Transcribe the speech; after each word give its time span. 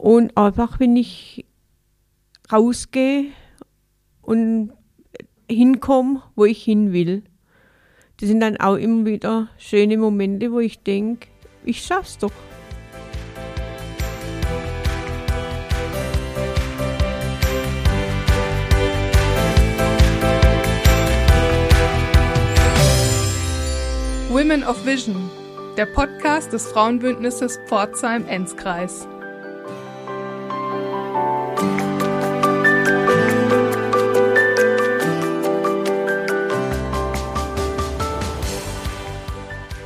Und 0.00 0.36
einfach, 0.36 0.78
wenn 0.78 0.96
ich 0.96 1.44
rausgehe 2.52 3.32
und 4.22 4.72
hinkomme, 5.50 6.22
wo 6.36 6.44
ich 6.44 6.62
hin 6.62 6.92
will. 6.92 7.22
Das 8.20 8.28
sind 8.28 8.40
dann 8.40 8.56
auch 8.58 8.76
immer 8.76 9.06
wieder 9.06 9.48
schöne 9.58 9.96
Momente, 9.96 10.52
wo 10.52 10.60
ich 10.60 10.82
denke, 10.82 11.28
ich 11.64 11.82
schaff's 11.82 12.18
doch. 12.18 12.32
Women 24.30 24.62
of 24.62 24.86
Vision, 24.86 25.30
der 25.76 25.86
Podcast 25.86 26.52
des 26.52 26.66
Frauenbündnisses 26.68 27.58
Pforzheim-Enzkreis. 27.66 29.08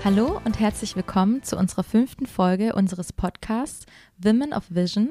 Hallo 0.05 0.41
und 0.45 0.59
herzlich 0.59 0.97
willkommen 0.97 1.45
zu 1.45 1.57
unserer 1.57 1.85
fünften 1.85 2.27
Folge 2.27 2.75
unseres 2.75 3.13
Podcasts 3.13 3.87
Women 4.19 4.53
of 4.53 4.65
Vision. 4.69 5.11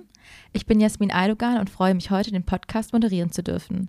Ich 0.51 0.65
bin 0.65 0.81
Jasmin 0.81 1.13
Eidogan 1.13 1.59
und 1.59 1.69
freue 1.69 1.95
mich 1.95 2.11
heute, 2.11 2.31
den 2.31 2.43
Podcast 2.43 2.91
moderieren 2.91 3.31
zu 3.31 3.41
dürfen. 3.41 3.87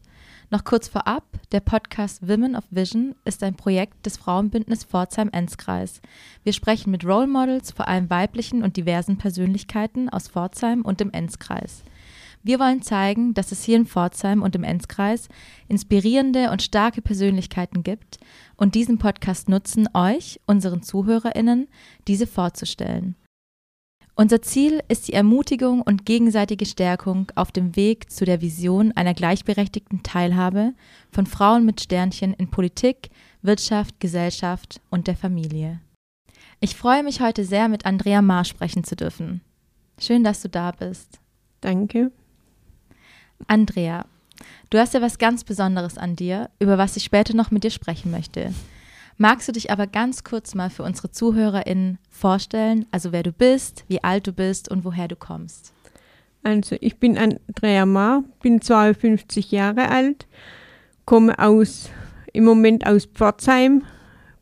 Noch 0.50 0.62
kurz 0.62 0.86
vorab, 0.86 1.24
der 1.50 1.58
Podcast 1.58 2.28
Women 2.28 2.54
of 2.54 2.62
Vision 2.70 3.16
ist 3.24 3.42
ein 3.42 3.56
Projekt 3.56 4.06
des 4.06 4.16
Frauenbündnis 4.16 4.84
Pforzheim-Enzkreis. 4.84 6.02
Wir 6.44 6.52
sprechen 6.52 6.92
mit 6.92 7.04
Role 7.04 7.26
Models, 7.26 7.72
vor 7.72 7.88
allem 7.88 8.08
weiblichen 8.08 8.62
und 8.62 8.76
diversen 8.76 9.18
Persönlichkeiten 9.18 10.08
aus 10.08 10.28
Pforzheim 10.28 10.82
und 10.82 11.00
dem 11.00 11.10
Enzkreis. 11.10 11.82
Wir 12.42 12.58
wollen 12.58 12.82
zeigen, 12.82 13.34
dass 13.34 13.52
es 13.52 13.62
hier 13.62 13.76
in 13.76 13.86
Pforzheim 13.86 14.42
und 14.42 14.56
im 14.56 14.64
Enzkreis 14.64 15.28
inspirierende 15.68 16.50
und 16.50 16.62
starke 16.62 17.00
Persönlichkeiten 17.00 17.84
gibt 17.84 18.18
und 18.56 18.74
diesen 18.74 18.98
Podcast 18.98 19.48
nutzen, 19.48 19.88
euch, 19.94 20.40
unseren 20.46 20.82
ZuhörerInnen, 20.82 21.68
diese 22.08 22.26
vorzustellen. 22.26 23.14
Unser 24.14 24.42
Ziel 24.42 24.82
ist 24.88 25.08
die 25.08 25.14
Ermutigung 25.14 25.80
und 25.80 26.04
gegenseitige 26.04 26.66
Stärkung 26.66 27.32
auf 27.34 27.50
dem 27.50 27.76
Weg 27.76 28.10
zu 28.10 28.26
der 28.26 28.42
Vision 28.42 28.92
einer 28.92 29.14
gleichberechtigten 29.14 30.02
Teilhabe 30.02 30.74
von 31.10 31.26
Frauen 31.26 31.64
mit 31.64 31.80
Sternchen 31.80 32.34
in 32.34 32.50
Politik, 32.50 33.08
Wirtschaft, 33.40 34.00
Gesellschaft 34.00 34.80
und 34.90 35.06
der 35.06 35.16
Familie. 35.16 35.80
Ich 36.60 36.76
freue 36.76 37.02
mich 37.02 37.20
heute 37.20 37.44
sehr, 37.44 37.68
mit 37.68 37.86
Andrea 37.86 38.20
Maar 38.20 38.44
sprechen 38.44 38.84
zu 38.84 38.96
dürfen. 38.96 39.40
Schön, 39.98 40.24
dass 40.24 40.42
du 40.42 40.48
da 40.48 40.72
bist. 40.72 41.18
Danke. 41.60 42.12
Andrea, 43.46 44.06
du 44.70 44.78
hast 44.78 44.94
ja 44.94 45.02
was 45.02 45.18
ganz 45.18 45.44
Besonderes 45.44 45.98
an 45.98 46.16
dir, 46.16 46.50
über 46.58 46.78
was 46.78 46.96
ich 46.96 47.04
später 47.04 47.34
noch 47.34 47.50
mit 47.50 47.64
dir 47.64 47.70
sprechen 47.70 48.10
möchte. 48.10 48.52
Magst 49.18 49.46
du 49.46 49.52
dich 49.52 49.70
aber 49.70 49.86
ganz 49.86 50.24
kurz 50.24 50.54
mal 50.54 50.70
für 50.70 50.82
unsere 50.82 51.10
ZuhörerInnen 51.10 51.98
vorstellen, 52.10 52.86
also 52.90 53.12
wer 53.12 53.22
du 53.22 53.32
bist, 53.32 53.84
wie 53.88 54.02
alt 54.02 54.26
du 54.26 54.32
bist 54.32 54.68
und 54.70 54.84
woher 54.84 55.08
du 55.08 55.16
kommst? 55.16 55.72
Also, 56.42 56.76
ich 56.80 56.98
bin 56.98 57.16
Andrea 57.16 57.86
Maar, 57.86 58.24
bin 58.42 58.60
52 58.60 59.52
Jahre 59.52 59.90
alt, 59.90 60.26
komme 61.04 61.38
aus, 61.38 61.90
im 62.32 62.44
Moment 62.44 62.84
aus 62.86 63.04
Pforzheim, 63.06 63.84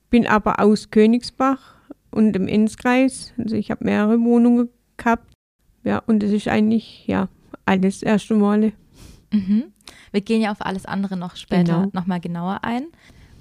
bin 0.09 0.27
aber 0.27 0.61
aus 0.61 0.91
Königsbach 0.91 1.75
und 2.11 2.34
im 2.37 2.48
Enzkreis. 2.48 3.34
Also, 3.37 3.56
ich 3.56 3.71
habe 3.71 3.84
mehrere 3.84 4.19
Wohnungen 4.21 4.71
gehabt. 4.97 5.31
Ja, 5.84 5.98
und 6.06 6.23
das 6.23 6.31
ist 6.31 6.48
eigentlich, 6.48 7.06
ja, 7.06 7.28
alles 7.67 8.03
erste 8.03 8.34
Male. 8.34 8.73
Mhm. 9.33 9.64
Wir 10.12 10.20
gehen 10.20 10.41
ja 10.42 10.50
auf 10.53 10.64
alles 10.64 10.86
andere 10.86 11.17
noch 11.17 11.36
später 11.36 11.83
Genau. 11.83 11.91
nochmal 11.92 12.20
genauer 12.20 12.64
ein. 12.64 12.84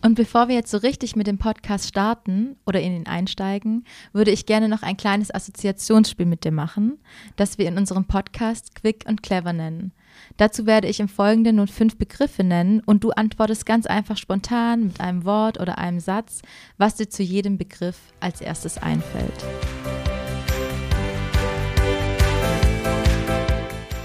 Und 0.01 0.15
bevor 0.15 0.47
wir 0.47 0.55
jetzt 0.55 0.71
so 0.71 0.77
richtig 0.77 1.17
mit 1.17 1.27
dem 1.27 1.37
Podcast 1.39 1.85
starten 1.89 2.55
oder 2.65 2.79
in 2.79 2.93
ihn 2.95 3.05
einsteigen, 3.05 3.83
würde 4.13 4.31
ich 4.31 4.45
gerne 4.45 4.69
noch 4.69 4.81
ein 4.81 4.95
kleines 4.95 5.33
Assoziationsspiel 5.33 6.25
mit 6.25 6.45
dir 6.45 6.53
machen, 6.53 6.99
das 7.35 7.57
wir 7.57 7.67
in 7.67 7.77
unserem 7.77 8.05
Podcast 8.05 8.75
Quick 8.75 9.03
und 9.09 9.23
Clever 9.23 9.51
nennen. 9.51 9.91
Dazu 10.37 10.65
werde 10.65 10.87
ich 10.87 11.01
im 11.01 11.09
Folgenden 11.09 11.57
nun 11.57 11.67
fünf 11.67 11.97
Begriffe 11.97 12.45
nennen 12.45 12.79
und 12.85 13.03
du 13.03 13.11
antwortest 13.11 13.65
ganz 13.65 13.87
einfach 13.87 14.15
spontan 14.15 14.85
mit 14.85 15.01
einem 15.01 15.25
Wort 15.25 15.59
oder 15.59 15.77
einem 15.77 15.99
Satz, 15.99 16.43
was 16.77 16.95
dir 16.95 17.09
zu 17.09 17.21
jedem 17.21 17.57
Begriff 17.57 17.97
als 18.21 18.39
erstes 18.39 18.77
einfällt. 18.77 19.45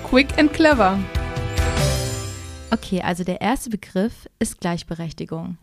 Quick 0.08 0.36
and 0.38 0.52
Clever. 0.52 0.98
Okay, 2.74 3.00
also 3.02 3.22
der 3.22 3.40
erste 3.40 3.70
Begriff 3.70 4.28
ist 4.40 4.60
Gleichberechtigung. 4.60 5.58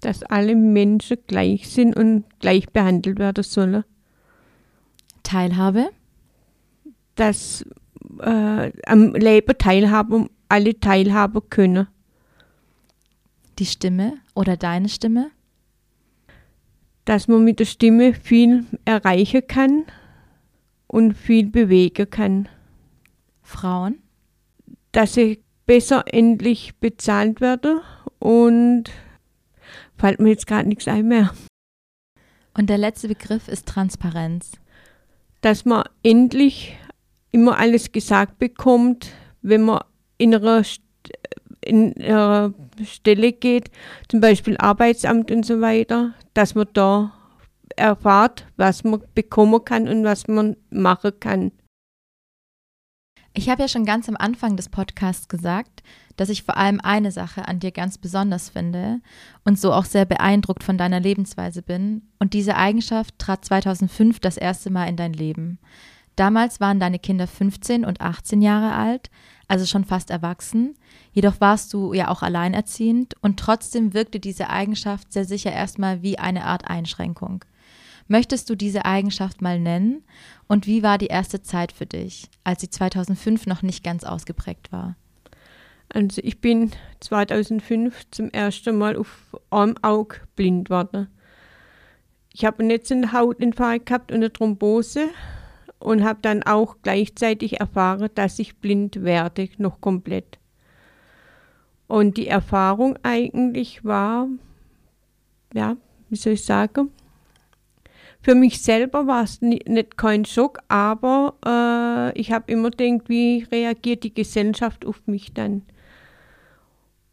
Dass 0.00 0.22
alle 0.22 0.54
Menschen 0.56 1.18
gleich 1.26 1.68
sind 1.68 1.94
und 1.94 2.24
gleich 2.38 2.70
behandelt 2.70 3.18
werden 3.18 3.44
sollen. 3.44 3.84
Teilhabe, 5.22 5.90
Dass 7.14 7.62
äh, 8.20 8.72
am 8.86 9.14
Leben 9.14 9.58
teilhaben, 9.58 10.30
alle 10.48 10.80
teilhaben 10.80 11.42
können. 11.50 11.88
die 13.58 13.66
Stimme 13.66 14.14
oder 14.34 14.56
deine 14.56 14.88
Stimme, 14.88 15.30
Dass 17.04 17.28
man 17.28 17.44
mit 17.44 17.58
der 17.60 17.66
Stimme 17.66 18.14
viel 18.14 18.64
erreichen 18.86 19.42
kann 19.46 19.84
und 20.86 21.12
viel 21.12 21.50
bewegen 21.50 22.08
kann. 22.08 22.48
Frauen, 23.42 23.98
dass 24.92 25.12
sie 25.12 25.42
besser 25.70 26.02
endlich 26.12 26.74
bezahlt 26.80 27.40
werden 27.40 27.80
und 28.18 28.90
fällt 29.96 30.18
mir 30.18 30.30
jetzt 30.30 30.48
gerade 30.48 30.68
nichts 30.68 30.88
ein 30.88 31.06
mehr. 31.06 31.32
Und 32.58 32.68
der 32.68 32.76
letzte 32.76 33.06
Begriff 33.06 33.46
ist 33.46 33.68
Transparenz. 33.68 34.50
Dass 35.42 35.64
man 35.64 35.84
endlich 36.02 36.76
immer 37.30 37.56
alles 37.56 37.92
gesagt 37.92 38.40
bekommt, 38.40 39.12
wenn 39.42 39.62
man 39.62 39.84
in 40.18 40.34
einer, 40.34 40.62
St- 40.62 40.80
in 41.60 41.96
einer 42.02 42.52
Stelle 42.84 43.32
geht, 43.32 43.70
zum 44.08 44.20
Beispiel 44.20 44.56
Arbeitsamt 44.56 45.30
und 45.30 45.46
so 45.46 45.60
weiter, 45.60 46.14
dass 46.34 46.56
man 46.56 46.66
da 46.72 47.12
erfahrt, 47.76 48.44
was 48.56 48.82
man 48.82 49.04
bekommen 49.14 49.64
kann 49.64 49.86
und 49.86 50.02
was 50.02 50.26
man 50.26 50.56
machen 50.70 51.12
kann. 51.20 51.52
Ich 53.32 53.48
habe 53.48 53.62
ja 53.62 53.68
schon 53.68 53.84
ganz 53.84 54.08
am 54.08 54.16
Anfang 54.16 54.56
des 54.56 54.68
Podcasts 54.68 55.28
gesagt, 55.28 55.84
dass 56.16 56.30
ich 56.30 56.42
vor 56.42 56.56
allem 56.56 56.80
eine 56.80 57.12
Sache 57.12 57.46
an 57.46 57.60
dir 57.60 57.70
ganz 57.70 57.96
besonders 57.96 58.50
finde 58.50 59.00
und 59.44 59.58
so 59.58 59.72
auch 59.72 59.84
sehr 59.84 60.04
beeindruckt 60.04 60.64
von 60.64 60.76
deiner 60.76 60.98
Lebensweise 60.98 61.62
bin. 61.62 62.02
Und 62.18 62.34
diese 62.34 62.56
Eigenschaft 62.56 63.18
trat 63.18 63.44
2005 63.44 64.18
das 64.18 64.36
erste 64.36 64.70
Mal 64.70 64.86
in 64.86 64.96
dein 64.96 65.12
Leben. 65.12 65.60
Damals 66.16 66.60
waren 66.60 66.80
deine 66.80 66.98
Kinder 66.98 67.28
15 67.28 67.84
und 67.84 68.00
18 68.00 68.42
Jahre 68.42 68.74
alt, 68.74 69.10
also 69.46 69.64
schon 69.64 69.84
fast 69.84 70.10
erwachsen. 70.10 70.74
Jedoch 71.12 71.40
warst 71.40 71.72
du 71.72 71.94
ja 71.94 72.08
auch 72.08 72.22
alleinerziehend 72.22 73.14
und 73.22 73.38
trotzdem 73.38 73.94
wirkte 73.94 74.18
diese 74.18 74.50
Eigenschaft 74.50 75.12
sehr 75.12 75.24
sicher 75.24 75.52
erstmal 75.52 76.02
wie 76.02 76.18
eine 76.18 76.44
Art 76.44 76.68
Einschränkung. 76.68 77.44
Möchtest 78.10 78.50
du 78.50 78.56
diese 78.56 78.86
Eigenschaft 78.86 79.40
mal 79.40 79.60
nennen? 79.60 80.02
Und 80.48 80.66
wie 80.66 80.82
war 80.82 80.98
die 80.98 81.06
erste 81.06 81.42
Zeit 81.42 81.70
für 81.70 81.86
dich, 81.86 82.28
als 82.42 82.60
sie 82.60 82.68
2005 82.68 83.46
noch 83.46 83.62
nicht 83.62 83.84
ganz 83.84 84.02
ausgeprägt 84.02 84.72
war? 84.72 84.96
Also 85.90 86.20
ich 86.24 86.40
bin 86.40 86.72
2005 86.98 88.10
zum 88.10 88.30
ersten 88.30 88.76
Mal 88.76 88.96
auf 88.96 89.36
einem 89.50 89.76
Auge 89.82 90.16
blind 90.34 90.64
geworden. 90.64 91.06
Ich 92.32 92.44
habe 92.44 92.58
einen 92.58 92.68
Netzhautainfarkt 92.68 93.86
gehabt 93.86 94.10
und 94.10 94.16
eine 94.16 94.32
Thrombose 94.32 95.06
und 95.78 96.02
habe 96.02 96.18
dann 96.20 96.42
auch 96.42 96.78
gleichzeitig 96.82 97.60
erfahren, 97.60 98.10
dass 98.16 98.40
ich 98.40 98.56
blind 98.56 99.04
werde, 99.04 99.48
noch 99.58 99.80
komplett. 99.80 100.40
Und 101.86 102.16
die 102.16 102.26
Erfahrung 102.26 102.98
eigentlich 103.04 103.84
war, 103.84 104.26
ja, 105.54 105.76
wie 106.08 106.16
soll 106.16 106.32
ich 106.32 106.44
sagen, 106.44 106.90
für 108.22 108.34
mich 108.34 108.62
selber 108.62 109.06
war 109.06 109.22
es 109.24 109.40
ni- 109.40 109.62
nicht 109.66 109.96
kein 109.96 110.24
Schock, 110.24 110.58
aber 110.68 111.34
äh, 112.14 112.18
ich 112.18 112.32
habe 112.32 112.50
immer 112.52 112.70
gedacht, 112.70 113.08
wie 113.08 113.42
reagiert 113.50 114.02
die 114.04 114.12
Gesellschaft 114.14 114.84
auf 114.86 115.06
mich 115.06 115.32
dann? 115.32 115.62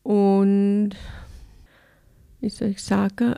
Und 0.04 0.92
wie 2.40 2.50
soll 2.50 2.70
ich 2.70 2.84
sagen, 2.84 3.36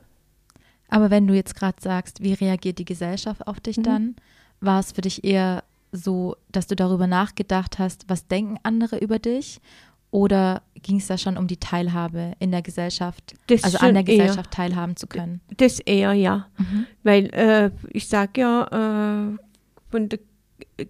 Aber 0.91 1.11
wenn 1.11 1.27
du 1.27 1.35
jetzt 1.35 1.53
gerade 1.55 1.79
sagst, 1.79 2.23
wie 2.23 2.33
reagiert 2.33 2.79
die 2.79 2.85
Gesellschaft 2.85 3.45
auf 3.45 3.59
dich 3.59 3.77
Mhm. 3.77 3.83
dann, 3.83 4.15
war 4.59 4.79
es 4.79 4.91
für 4.93 5.01
dich 5.01 5.23
eher 5.23 5.63
so, 5.91 6.35
dass 6.51 6.65
du 6.65 6.75
darüber 6.75 7.05
nachgedacht 7.05 7.77
hast, 7.77 8.05
was 8.09 8.25
denken 8.27 8.57
andere 8.63 8.97
über 8.97 9.19
dich? 9.19 9.61
Oder 10.11 10.63
ging 10.81 10.97
es 10.97 11.07
da 11.07 11.17
schon 11.17 11.37
um 11.37 11.47
die 11.47 11.57
Teilhabe 11.57 12.33
in 12.39 12.51
der 12.51 12.61
Gesellschaft, 12.61 13.35
das 13.47 13.63
also 13.63 13.77
an 13.79 13.93
der 13.93 14.07
eher- 14.07 14.17
Gesellschaft 14.17 14.51
teilhaben 14.51 14.95
zu 14.95 15.07
können? 15.07 15.41
Das 15.57 15.79
eher, 15.79 16.13
ja. 16.13 16.47
Mhm. 16.57 16.87
Weil 17.03 17.25
äh, 17.33 17.71
ich 17.91 18.07
sage 18.07 18.41
ja, 18.41 18.63
äh, 19.33 19.37
von 19.91 20.09
der 20.09 20.19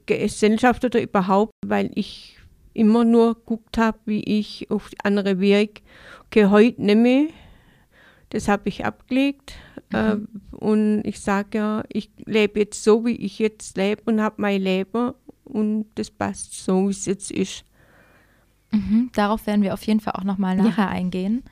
Gesellschaft 0.05 0.85
oder 0.85 1.01
überhaupt, 1.01 1.51
weil 1.65 1.91
ich 1.95 2.37
immer 2.73 3.03
nur 3.03 3.35
geguckt 3.35 3.77
habe, 3.77 3.97
wie 4.05 4.23
ich 4.23 4.69
auf 4.71 4.89
andere 5.03 5.39
Weg, 5.39 5.81
okay, 6.25 6.45
heute 6.45 6.81
nehme 6.81 7.23
ich, 7.25 7.33
das 8.29 8.47
habe 8.47 8.69
ich 8.69 8.85
abgelegt 8.85 9.53
mhm. 9.91 10.27
äh, 10.51 10.55
und 10.55 11.01
ich 11.03 11.19
sage 11.19 11.57
ja, 11.57 11.83
ich 11.91 12.09
lebe 12.25 12.59
jetzt 12.59 12.83
so, 12.83 13.05
wie 13.05 13.15
ich 13.15 13.39
jetzt 13.39 13.75
lebe 13.75 14.03
und 14.05 14.21
habe 14.21 14.35
mein 14.37 14.61
Leben 14.61 15.13
und 15.43 15.87
das 15.95 16.09
passt 16.11 16.53
so, 16.63 16.87
wie 16.87 16.91
es 16.91 17.05
jetzt 17.05 17.31
ist. 17.31 17.65
Mhm, 18.71 19.09
darauf 19.13 19.47
werden 19.47 19.61
wir 19.61 19.73
auf 19.73 19.83
jeden 19.83 19.99
Fall 19.99 20.13
auch 20.13 20.23
nochmal 20.23 20.55
nachher 20.55 20.85
ja. 20.85 20.89
eingehen. 20.89 21.43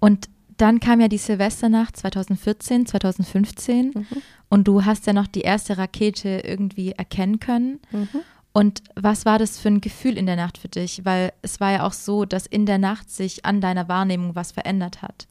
Und 0.00 0.28
dann 0.56 0.80
kam 0.80 1.00
ja 1.00 1.08
die 1.08 1.18
Silvesternacht 1.18 1.96
2014, 1.96 2.86
2015 2.86 3.86
mhm. 3.94 4.06
und 4.48 4.68
du 4.68 4.84
hast 4.84 5.06
ja 5.06 5.12
noch 5.12 5.26
die 5.26 5.40
erste 5.40 5.78
Rakete 5.78 6.42
irgendwie 6.44 6.92
erkennen 6.92 7.40
können. 7.40 7.80
Mhm. 7.90 8.08
Und 8.52 8.84
was 8.94 9.26
war 9.26 9.40
das 9.40 9.58
für 9.58 9.68
ein 9.68 9.80
Gefühl 9.80 10.16
in 10.16 10.26
der 10.26 10.36
Nacht 10.36 10.58
für 10.58 10.68
dich? 10.68 11.04
Weil 11.04 11.32
es 11.42 11.58
war 11.58 11.72
ja 11.72 11.84
auch 11.84 11.92
so, 11.92 12.24
dass 12.24 12.46
in 12.46 12.66
der 12.66 12.78
Nacht 12.78 13.10
sich 13.10 13.44
an 13.44 13.60
deiner 13.60 13.88
Wahrnehmung 13.88 14.36
was 14.36 14.52
verändert 14.52 15.02
hat. 15.02 15.26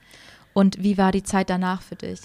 Und 0.53 0.83
wie 0.83 0.97
war 0.97 1.13
die 1.13 1.23
Zeit 1.23 1.49
danach 1.49 1.81
für 1.81 1.95
dich? 1.95 2.19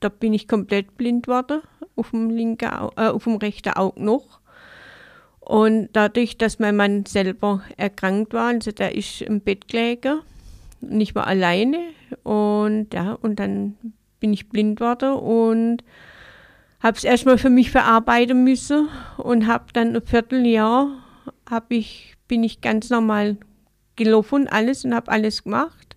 Da 0.00 0.10
bin 0.10 0.34
ich 0.34 0.46
komplett 0.46 0.98
blind 0.98 1.24
geworden, 1.24 1.62
auf 1.96 2.10
dem, 2.10 2.28
linken, 2.28 2.68
äh, 2.96 3.08
auf 3.08 3.24
dem 3.24 3.36
rechten 3.36 3.72
Auge 3.72 4.04
noch. 4.04 4.40
Und 5.44 5.90
dadurch, 5.92 6.38
dass 6.38 6.58
mein 6.58 6.76
Mann 6.76 7.04
selber 7.04 7.62
erkrankt 7.76 8.32
war, 8.32 8.48
also 8.48 8.72
der 8.72 8.94
ist 8.94 9.20
im 9.20 9.40
Bett 9.40 9.68
gelegen, 9.68 10.20
ich 10.80 11.14
war 11.14 11.26
alleine 11.26 11.78
und 12.22 12.94
ja, 12.94 13.12
und 13.12 13.38
dann 13.38 13.76
bin 14.20 14.32
ich 14.32 14.48
blind 14.48 14.78
geworden 14.78 15.12
und 15.14 15.84
habe 16.80 16.96
es 16.96 17.04
erstmal 17.04 17.36
für 17.36 17.50
mich 17.50 17.70
verarbeiten 17.70 18.42
müssen 18.42 18.88
und 19.18 19.46
habe 19.46 19.66
dann 19.72 19.94
ein 19.94 20.02
Vierteljahr 20.02 20.88
hab 21.48 21.70
ich, 21.70 22.14
bin 22.26 22.42
ich 22.42 22.60
ganz 22.60 22.90
normal 22.90 23.36
gelaufen 23.96 24.42
und 24.42 24.48
alles 24.48 24.84
und 24.84 24.94
habe 24.94 25.10
alles 25.10 25.44
gemacht. 25.44 25.96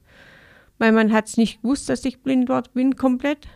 Mein 0.78 0.94
Mann 0.94 1.12
hat 1.12 1.28
es 1.28 1.38
nicht 1.38 1.62
gewusst, 1.62 1.90
dass 1.90 2.06
ich 2.06 2.22
blind 2.22 2.50
war, 2.50 2.64
bin 2.74 2.96
komplett. 2.96 3.48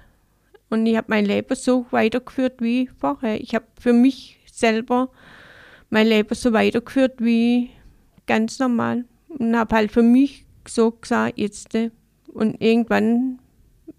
Und 0.70 0.86
ich 0.86 0.96
habe 0.96 1.08
mein 1.10 1.26
Leben 1.26 1.54
so 1.56 1.86
weitergeführt 1.92 2.62
wie 2.62 2.90
vorher. 2.98 3.40
Ich 3.42 3.54
habe 3.54 3.66
für 3.80 3.94
mich 3.94 4.40
selber 4.52 5.10
mein 5.92 6.08
Leben 6.08 6.34
so 6.34 6.54
weitergeführt 6.54 7.22
wie 7.24 7.70
ganz 8.26 8.58
normal. 8.58 9.06
Und 9.28 9.56
habe 9.56 9.76
halt 9.76 9.92
für 9.92 10.02
mich 10.02 10.46
so 10.68 10.92
gesagt, 10.92 11.38
jetzt. 11.38 11.78
Und 12.28 12.62
irgendwann, 12.62 13.40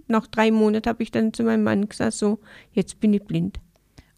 nach 0.09 0.27
drei 0.27 0.51
Monaten, 0.51 0.89
habe 0.89 1.03
ich 1.03 1.11
dann 1.11 1.33
zu 1.33 1.45
meinem 1.45 1.63
Mann 1.63 1.89
gesagt, 1.89 2.15
so, 2.15 2.41
jetzt 2.73 2.99
bin 2.99 3.15
ich 3.15 3.23
blind. 3.23 3.61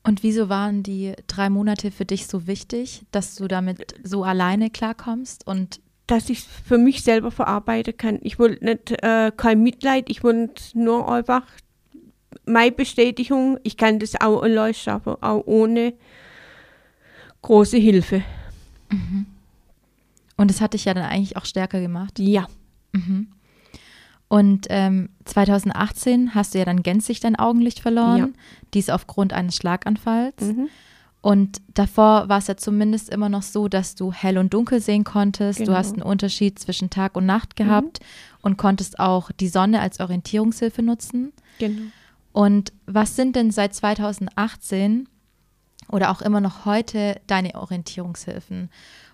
Und 0.05 0.23
wieso 0.23 0.49
waren 0.49 0.83
die 0.83 1.15
drei 1.27 1.51
Monate 1.51 1.91
für 1.91 2.05
dich 2.05 2.27
so 2.27 2.47
wichtig, 2.47 3.03
dass 3.11 3.35
du 3.37 3.49
damit 3.49 3.95
so 4.03 4.23
alleine 4.23 4.71
klarkommst 4.71 5.47
und 5.47 5.81
dass 6.07 6.29
ich 6.29 6.41
es 6.41 6.45
für 6.45 6.79
mich 6.79 7.03
selber 7.03 7.31
verarbeiten 7.31 7.97
kann. 7.97 8.19
Ich 8.23 8.39
wollte 8.39 8.65
nicht 8.65 8.91
äh, 9.03 9.33
kein 9.35 9.63
Mitleid, 9.63 10.11
ich 10.11 10.23
wollte 10.23 10.63
nur 10.75 11.11
einfach 11.11 11.47
meine 12.45 12.73
Bestätigung, 12.73 13.59
ich 13.63 13.79
kann 13.79 13.99
das 13.99 14.21
auch 14.21 14.43
allein 14.43 14.75
schaffen, 14.75 15.17
auch 15.23 15.43
ohne 15.47 15.95
große 17.45 17.77
Hilfe. 17.77 18.23
Mhm. 18.91 19.27
Und 20.37 20.51
das 20.51 20.61
hat 20.61 20.75
dich 20.75 20.87
ja 20.87 20.95
dann 20.95 21.05
eigentlich 21.05 21.37
auch 21.37 21.45
stärker 21.45 21.81
gemacht. 21.81 22.19
Ja. 22.19 22.49
Mhm. 22.93 23.29
Und 24.29 24.67
ähm, 24.71 25.11
2018 25.27 26.35
hast 26.35 26.55
du 26.55 26.59
ja 26.59 26.65
dann 26.65 26.83
gänzlich 26.83 27.21
dein 27.21 27.37
Augenlicht 27.37 27.81
verloren, 27.81 28.19
ja. 28.19 28.29
dies 28.73 28.89
aufgrund 28.91 29.33
eines 29.33 29.57
Schlaganfalls. 29.57 30.41
Mhm. 30.43 30.69
Und 31.21 31.61
davor 31.73 32.29
war 32.29 32.39
es 32.39 32.47
ja 32.49 32.57
zumindest 32.57 33.11
immer 33.11 33.29
noch 33.29 33.43
so, 33.43 33.69
dass 33.69 33.95
du 33.95 34.13
hell 34.13 34.39
und 34.39 34.53
dunkel 34.53 34.81
sehen 34.81 35.05
konntest. 35.05 35.59
Genau. 35.59 35.73
Du 35.73 35.79
hast 35.79 35.93
einen 35.93 36.03
Unterschied 36.03 36.59
zwischen 36.59 36.91
Tag 36.91 37.17
und 37.17 37.27
Nacht 37.27 37.57
gehabt 37.57 38.01
mhm. 38.01 38.39
und 38.43 38.57
konntest 38.57 38.99
auch 38.99 39.31
die 39.33 39.49
Sonne 39.49 39.81
als 39.81 40.01
Orientierungshilfe 40.01 40.83
nutzen. 40.83 41.33
Genau. 41.59 41.83
Und 42.33 42.73
was 42.87 43.17
sind 43.17 43.37
denn 43.37 43.53
seit 43.53 43.75
2018 43.75 45.09
oder 45.89 46.11
auch 46.11 46.23
immer 46.23 46.41
noch 46.41 46.65
heute 46.65 47.21
deine 47.27 47.55
Orientierungshilfen? 47.55 48.71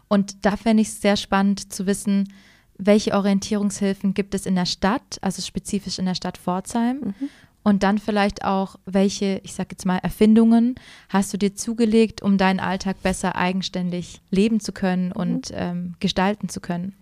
Und 0.09 0.45
da 0.45 0.57
fände 0.57 0.83
ich 0.83 0.89
es 0.89 1.01
sehr 1.01 1.17
spannend 1.17 1.73
zu 1.73 1.87
wissen, 1.87 2.33
welche 2.79 3.15
Orientierungshilfen 3.15 4.15
gibt 4.15 4.35
es 4.35 4.47
in 4.47 4.55
der 4.55 4.67
Stadt, 4.67 5.19
also 5.21 5.43
spezifisch 5.43 5.99
in 5.99 6.07
der 6.07 6.15
Stadt 6.15 6.39
Pforzheim. 6.39 6.97
Mhm. 6.97 7.29
Und 7.63 7.83
dann 7.83 7.99
vielleicht 7.99 8.45
auch, 8.45 8.77
welche, 8.87 9.41
ich 9.45 9.53
sage 9.53 9.69
jetzt 9.73 9.85
mal, 9.85 9.99
Erfindungen 9.99 10.77
hast 11.11 11.33
du 11.33 11.37
dir 11.37 11.55
zugelegt, 11.55 12.23
um 12.23 12.39
deinen 12.39 12.59
Alltag 12.59 13.03
besser 13.03 13.37
eigenständig 13.37 14.23
leben 14.31 14.61
zu 14.61 14.73
können 14.73 15.09
mhm. 15.09 15.13
und 15.13 15.51
ähm, 15.55 15.95
gestalten 16.01 16.49
zu 16.49 16.61
können? 16.61 16.95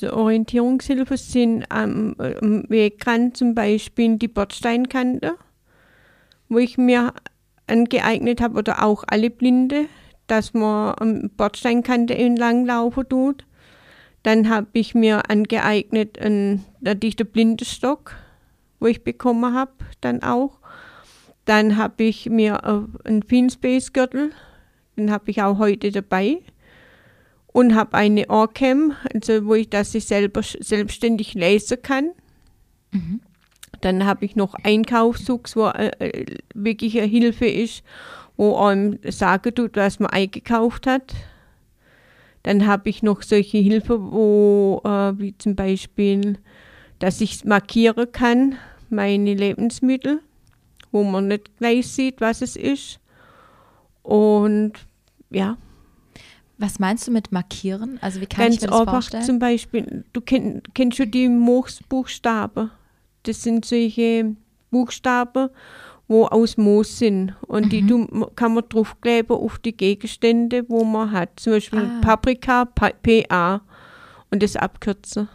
Die 0.00 0.08
Orientierungshilfe 0.08 1.18
sind 1.18 1.70
am, 1.70 2.16
am 2.18 2.64
Wegrand 2.70 3.36
zum 3.36 3.54
Beispiel 3.54 4.16
die 4.16 4.28
Bordsteinkante, 4.28 5.34
wo 6.48 6.58
ich 6.58 6.78
mir 6.78 7.12
angeeignet 7.72 8.40
habe, 8.40 8.58
oder 8.58 8.84
auch 8.84 9.02
alle 9.06 9.30
Blinde, 9.30 9.86
dass 10.26 10.54
man 10.54 10.94
am 10.98 11.30
Bordsteinkante 11.36 12.16
entlang 12.16 12.64
laufen 12.66 13.08
tut. 13.08 13.44
Dann 14.22 14.48
habe 14.48 14.68
ich 14.74 14.94
mir 14.94 15.28
angeeignet 15.28 16.18
einen, 16.20 16.64
natürlich 16.80 17.16
den 17.16 17.26
Blindenstock, 17.26 18.14
wo 18.78 18.86
ich 18.86 19.02
bekommen 19.02 19.54
habe, 19.54 19.72
dann 20.00 20.22
auch. 20.22 20.58
Dann 21.44 21.76
habe 21.76 22.04
ich 22.04 22.30
mir 22.30 22.64
einen 23.04 23.24
Finspace-Gürtel, 23.24 24.30
den 24.96 25.10
habe 25.10 25.30
ich 25.30 25.42
auch 25.42 25.58
heute 25.58 25.90
dabei. 25.90 26.38
Und 27.48 27.74
habe 27.74 27.94
eine 27.94 28.28
Ohrcam, 28.28 28.94
also 29.12 29.44
wo 29.44 29.54
ich 29.54 29.68
das 29.68 29.94
ich 29.94 30.06
selber 30.06 30.42
selbstständig 30.42 31.34
lesen 31.34 31.82
kann. 31.82 32.12
Mhm. 32.92 33.20
Dann 33.82 34.06
habe 34.06 34.24
ich 34.24 34.34
noch 34.34 34.54
Einkaufszugs, 34.62 35.54
wo 35.54 35.68
äh, 35.68 35.90
äh, 35.98 36.36
wirklich 36.54 36.98
eine 36.98 37.06
Hilfe 37.06 37.46
ist 37.46 37.84
wo 38.36 38.56
einem 38.56 38.98
sagen 39.08 39.54
tut, 39.54 39.76
was 39.76 39.98
man 39.98 40.10
eingekauft 40.10 40.86
hat. 40.86 41.14
Dann 42.42 42.66
habe 42.66 42.88
ich 42.88 43.02
noch 43.02 43.22
solche 43.22 43.58
Hilfe, 43.58 44.00
wo, 44.00 44.80
äh, 44.84 45.18
wie 45.18 45.36
zum 45.38 45.54
Beispiel, 45.54 46.38
dass 46.98 47.20
ich 47.20 47.44
markieren 47.44 48.10
kann, 48.10 48.56
meine 48.90 49.34
Lebensmittel, 49.34 50.20
wo 50.90 51.04
man 51.04 51.28
nicht 51.28 51.56
gleich 51.58 51.86
sieht, 51.88 52.20
was 52.20 52.42
es 52.42 52.56
ist. 52.56 52.98
Und 54.02 54.72
ja. 55.30 55.56
Was 56.58 56.78
meinst 56.78 57.06
du 57.06 57.12
mit 57.12 57.32
markieren? 57.32 57.98
Also 58.02 58.20
wie 58.20 58.26
kann 58.26 58.46
Ganz 58.46 58.56
ich 58.56 58.60
mir 58.62 58.68
das 58.68 58.80
einfach 58.80 58.92
vorstellen? 58.92 59.24
Zum 59.24 59.38
Beispiel, 59.38 60.04
du 60.12 60.20
kenn, 60.20 60.62
kennst 60.74 60.96
schon 60.96 61.10
die 61.10 61.28
Moosbuchstaben. 61.28 62.70
Das 63.24 63.42
sind 63.42 63.64
solche 63.64 64.36
Buchstaben, 64.70 65.50
wo 66.08 66.26
aus 66.26 66.56
Moos 66.56 66.98
sind. 66.98 67.34
Und 67.46 67.66
mhm. 67.66 67.70
die 67.70 68.26
kann 68.36 68.54
man 68.54 68.64
draufkleben 68.68 69.36
auf 69.36 69.58
die 69.58 69.76
Gegenstände, 69.76 70.64
wo 70.68 70.84
man 70.84 71.12
hat. 71.12 71.40
Zum 71.40 71.54
Beispiel 71.54 71.80
ah. 71.80 72.00
Paprika, 72.00 72.64
PA 72.64 73.62
und 74.30 74.42
das 74.42 74.56
abkürzen. 74.56 75.28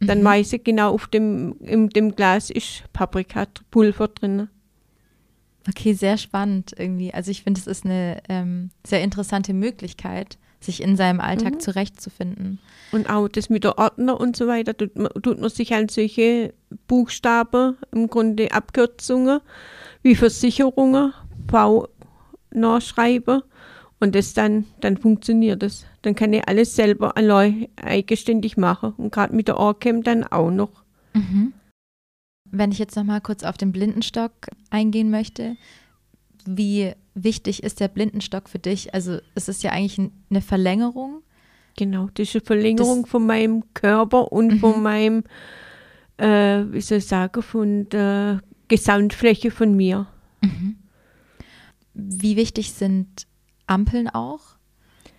Mhm. 0.00 0.06
Dann 0.06 0.24
weiß 0.24 0.52
ich 0.54 0.64
genau, 0.64 0.92
auf 0.92 1.06
dem, 1.08 1.56
in 1.60 1.88
dem 1.88 2.14
Glas 2.14 2.50
ist 2.50 2.84
Paprikapulver 2.92 4.08
drin. 4.08 4.48
Okay, 5.68 5.92
sehr 5.92 6.18
spannend 6.18 6.74
irgendwie. 6.76 7.14
Also 7.14 7.30
ich 7.30 7.42
finde, 7.42 7.60
es 7.60 7.66
ist 7.66 7.84
eine 7.84 8.20
ähm, 8.28 8.70
sehr 8.84 9.02
interessante 9.02 9.54
Möglichkeit, 9.54 10.38
sich 10.64 10.82
in 10.82 10.96
seinem 10.96 11.20
Alltag 11.20 11.54
mhm. 11.54 11.60
zurechtzufinden. 11.60 12.58
Und 12.92 13.08
auch 13.08 13.28
das 13.28 13.50
mit 13.50 13.64
der 13.64 13.78
Ordner 13.78 14.20
und 14.20 14.36
so 14.36 14.46
weiter, 14.46 14.76
tut 14.76 14.96
man, 14.96 15.10
tut 15.22 15.40
man 15.40 15.50
sich 15.50 15.74
an 15.74 15.88
solche 15.88 16.54
Buchstaben, 16.86 17.76
im 17.92 18.08
Grunde 18.08 18.52
Abkürzungen, 18.52 19.40
wie 20.02 20.14
Versicherungen, 20.14 21.12
V 21.50 21.88
nachschreiben 22.50 23.42
und 24.00 24.14
das 24.14 24.34
dann, 24.34 24.66
dann 24.80 24.96
funktioniert 24.96 25.62
es. 25.62 25.86
Dann 26.02 26.14
kann 26.14 26.32
ich 26.32 26.46
alles 26.48 26.74
selber 26.74 27.16
allein 27.16 27.68
eigenständig 27.76 28.56
machen 28.56 28.94
und 28.96 29.12
gerade 29.12 29.34
mit 29.34 29.48
der 29.48 29.58
Orcam 29.58 30.02
dann 30.02 30.24
auch 30.24 30.50
noch. 30.50 30.82
Mhm. 31.14 31.52
Wenn 32.50 32.72
ich 32.72 32.78
jetzt 32.78 32.96
noch 32.96 33.04
mal 33.04 33.20
kurz 33.20 33.44
auf 33.44 33.56
den 33.56 33.72
Blindenstock 33.72 34.32
eingehen 34.70 35.10
möchte, 35.10 35.56
wie 36.46 36.92
wichtig 37.14 37.62
ist 37.62 37.80
der 37.80 37.88
Blindenstock 37.88 38.48
für 38.48 38.58
dich? 38.58 38.94
Also 38.94 39.18
es 39.34 39.48
ist 39.48 39.62
ja 39.62 39.70
eigentlich 39.70 40.10
eine 40.30 40.40
Verlängerung. 40.40 41.22
Genau, 41.76 42.08
das 42.14 42.28
ist 42.28 42.36
eine 42.36 42.44
Verlängerung 42.44 43.02
das, 43.02 43.10
von 43.10 43.26
meinem 43.26 43.64
Körper 43.74 44.32
und 44.32 44.54
mhm. 44.54 44.58
von 44.58 44.82
meinem, 44.82 45.24
äh, 46.18 46.64
wie 46.70 46.80
soll 46.80 46.98
ich 46.98 47.06
sagen, 47.06 47.42
von 47.42 47.88
der 47.88 48.42
Gesamtfläche 48.68 49.50
von 49.50 49.74
mir. 49.74 50.06
Mhm. 50.40 50.76
Wie 51.94 52.36
wichtig 52.36 52.72
sind 52.72 53.26
Ampeln 53.66 54.08
auch? 54.08 54.40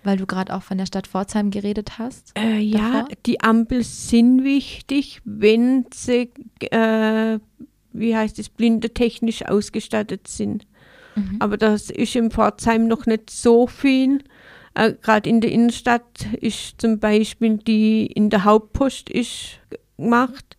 Weil 0.04 0.18
du 0.18 0.26
gerade 0.26 0.54
auch 0.54 0.64
von 0.64 0.78
der 0.78 0.86
Stadt 0.86 1.08
Pforzheim 1.08 1.50
geredet 1.50 1.98
hast. 1.98 2.38
Äh, 2.38 2.60
ja, 2.60 3.08
die 3.26 3.40
Ampeln 3.40 3.84
sind 3.84 4.44
wichtig, 4.44 5.22
wenn 5.24 5.86
sie, 5.94 6.30
äh, 6.72 7.40
wie 7.94 8.16
heißt 8.16 8.38
es, 8.40 8.50
blinde 8.50 8.94
technisch 8.94 9.46
ausgestattet 9.46 10.28
sind. 10.28 10.68
Mhm. 11.16 11.38
Aber 11.40 11.58
das 11.58 11.90
ist 11.90 12.16
im 12.16 12.32
Pforzheim 12.32 12.88
noch 12.88 13.06
nicht 13.06 13.30
so 13.30 13.68
viel. 13.68 14.24
Äh, 14.74 14.94
Gerade 15.02 15.30
in 15.30 15.42
der 15.42 15.52
Innenstadt 15.52 16.28
ist 16.40 16.80
zum 16.80 17.00
Beispiel 17.00 17.58
die 17.58 18.06
in 18.06 18.30
der 18.30 18.44
Hauptpost 18.44 19.10
ist 19.10 19.60
gemacht. 19.98 20.58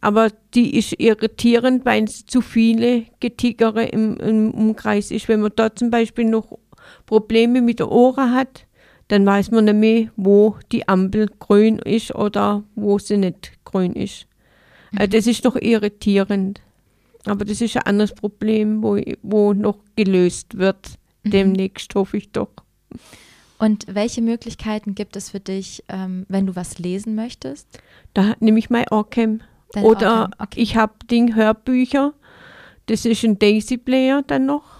Aber 0.00 0.30
die 0.54 0.76
ist 0.76 1.00
irritierend, 1.00 1.84
weil 1.84 2.04
es 2.04 2.26
zu 2.26 2.40
viele 2.40 3.04
Getickere 3.20 3.84
im, 3.84 4.16
im 4.18 4.50
Umkreis 4.52 5.10
ist. 5.10 5.28
Wenn 5.28 5.40
man 5.40 5.52
dort 5.56 5.78
zum 5.78 5.90
Beispiel 5.90 6.26
noch 6.26 6.58
Probleme 7.06 7.60
mit 7.60 7.78
der 7.80 7.90
Ohren 7.90 8.32
hat, 8.32 8.66
dann 9.08 9.24
weiß 9.24 9.50
man 9.52 9.64
nicht 9.64 9.76
mehr, 9.76 10.10
wo 10.16 10.56
die 10.72 10.88
Ampel 10.88 11.28
grün 11.38 11.78
ist 11.78 12.14
oder 12.14 12.64
wo 12.74 12.98
sie 12.98 13.16
nicht 13.16 13.52
grün 13.64 13.94
ist. 13.94 14.26
Mhm. 14.92 14.98
Also 14.98 15.16
das 15.16 15.26
ist 15.26 15.44
doch 15.44 15.56
irritierend. 15.56 16.60
Aber 17.26 17.44
das 17.44 17.60
ist 17.60 17.76
ein 17.76 17.82
anderes 17.82 18.14
Problem, 18.14 18.82
wo, 18.82 19.00
wo 19.22 19.52
noch 19.52 19.78
gelöst 19.96 20.58
wird. 20.58 20.90
Mhm. 21.24 21.30
Demnächst 21.30 21.94
hoffe 21.94 22.16
ich 22.16 22.30
doch. 22.32 22.50
Und 23.58 23.86
welche 23.88 24.22
Möglichkeiten 24.22 24.94
gibt 24.94 25.16
es 25.16 25.30
für 25.30 25.40
dich, 25.40 25.82
ähm, 25.88 26.26
wenn 26.28 26.46
du 26.46 26.56
was 26.56 26.78
lesen 26.78 27.14
möchtest? 27.14 27.80
Da 28.14 28.34
nehme 28.40 28.58
ich 28.58 28.70
mein 28.70 28.88
Orcam. 28.90 29.40
Dein 29.72 29.84
Oder 29.84 30.20
Orcam. 30.22 30.30
Okay. 30.38 30.60
ich 30.60 30.76
habe 30.76 30.92
Ding 31.10 31.34
Hörbücher. 31.34 32.12
Das 32.86 33.04
ist 33.04 33.24
ein 33.24 33.38
Daisy 33.38 33.78
Player 33.78 34.22
dann 34.26 34.46
noch. 34.46 34.76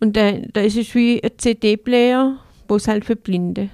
Und 0.00 0.16
da, 0.16 0.32
da 0.32 0.60
ist 0.60 0.76
es 0.76 0.94
wie 0.94 1.22
ein 1.22 1.30
CD-Player, 1.38 2.38
wo 2.68 2.76
es 2.76 2.88
halt 2.88 3.04
für 3.04 3.16
Blinde. 3.16 3.70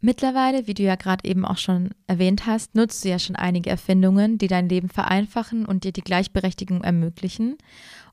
Mittlerweile, 0.00 0.68
wie 0.68 0.74
du 0.74 0.84
ja 0.84 0.94
gerade 0.94 1.28
eben 1.28 1.44
auch 1.44 1.58
schon 1.58 1.90
erwähnt 2.06 2.46
hast, 2.46 2.76
nutzt 2.76 3.04
du 3.04 3.08
ja 3.08 3.18
schon 3.18 3.34
einige 3.34 3.68
Erfindungen, 3.68 4.38
die 4.38 4.46
dein 4.46 4.68
Leben 4.68 4.88
vereinfachen 4.88 5.66
und 5.66 5.82
dir 5.82 5.92
die 5.92 6.02
Gleichberechtigung 6.02 6.84
ermöglichen. 6.84 7.56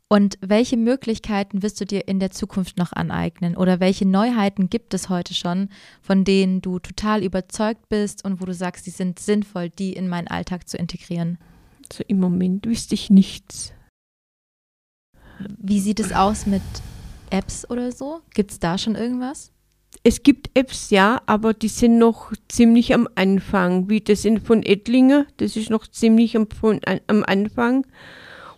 Und 0.07 0.37
welche 0.41 0.77
Möglichkeiten 0.77 1.61
wirst 1.61 1.79
du 1.81 1.85
dir 1.85 2.07
in 2.07 2.19
der 2.19 2.31
Zukunft 2.31 2.77
noch 2.77 2.91
aneignen? 2.93 3.55
Oder 3.55 3.79
welche 3.79 4.07
Neuheiten 4.07 4.69
gibt 4.69 4.93
es 4.93 5.09
heute 5.09 5.33
schon, 5.33 5.69
von 6.01 6.23
denen 6.23 6.61
du 6.61 6.79
total 6.79 7.23
überzeugt 7.23 7.87
bist 7.89 8.25
und 8.25 8.41
wo 8.41 8.45
du 8.45 8.53
sagst, 8.53 8.85
sie 8.85 8.91
sind 8.91 9.19
sinnvoll, 9.19 9.69
die 9.69 9.93
in 9.93 10.07
meinen 10.07 10.27
Alltag 10.27 10.67
zu 10.67 10.77
integrieren? 10.77 11.37
Also 11.91 12.03
im 12.07 12.19
Moment 12.19 12.65
wüsste 12.65 12.95
ich 12.95 13.11
nichts. 13.11 13.73
Wie 15.57 15.79
sieht 15.79 15.99
es 15.99 16.13
aus 16.13 16.45
mit 16.47 16.63
Apps 17.29 17.69
oder 17.69 17.91
so? 17.91 18.21
Gibt 18.33 18.51
es 18.51 18.59
da 18.59 18.77
schon 18.77 18.95
irgendwas? 18.95 19.51
Es 20.07 20.21
gibt 20.21 20.51
Apps, 20.53 20.91
ja, 20.91 21.19
aber 21.25 21.55
die 21.55 21.67
sind 21.67 21.97
noch 21.97 22.31
ziemlich 22.47 22.93
am 22.93 23.09
Anfang, 23.15 23.89
wie 23.89 24.01
das 24.01 24.23
in 24.23 24.39
von 24.39 24.61
Ettlinger, 24.61 25.25
das 25.37 25.55
ist 25.55 25.71
noch 25.71 25.87
ziemlich 25.87 26.37
am, 26.37 26.47
von, 26.47 26.79
am 27.07 27.23
Anfang, 27.23 27.87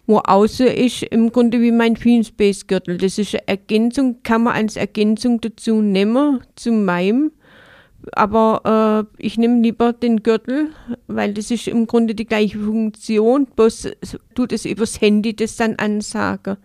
wo 0.07 0.17
außer 0.17 0.75
ist 0.75 1.03
im 1.03 1.31
Grunde 1.31 1.61
wie 1.61 1.71
mein 1.71 1.95
Space 1.95 2.67
Gürtel. 2.67 2.97
Das 2.97 3.17
ist 3.17 3.33
eine 3.33 3.47
Ergänzung, 3.47 4.17
kann 4.23 4.43
man 4.43 4.55
als 4.55 4.75
Ergänzung 4.75 5.39
dazu 5.39 5.81
nehmen, 5.81 6.41
zu 6.57 6.73
meinem. 6.73 7.31
Aber 8.11 9.07
äh, 9.17 9.25
ich 9.25 9.37
nehme 9.37 9.61
lieber 9.61 9.93
den 9.93 10.23
Gürtel, 10.23 10.71
weil 11.07 11.33
das 11.33 11.49
ist 11.49 11.69
im 11.69 11.87
Grunde 11.87 12.13
die 12.13 12.25
gleiche 12.25 12.59
Funktion, 12.59 13.45
bloß 13.55 13.87
tut 14.35 14.51
es 14.51 14.65
übers 14.65 14.99
Handy 14.99 15.33
das 15.33 15.55
dann 15.55 15.75
ansagen. 15.77 16.57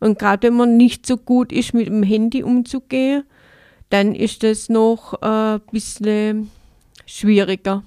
Und 0.00 0.18
gerade 0.18 0.48
wenn 0.48 0.56
man 0.56 0.78
nicht 0.78 1.04
so 1.04 1.18
gut 1.18 1.52
ist, 1.52 1.74
mit 1.74 1.86
dem 1.86 2.02
Handy 2.02 2.42
umzugehen, 2.42 3.24
dann 3.92 4.14
ist 4.14 4.42
das 4.42 4.70
noch 4.70 5.12
ein 5.20 5.56
äh, 5.56 5.60
bisschen 5.70 6.50
schwieriger, 7.04 7.84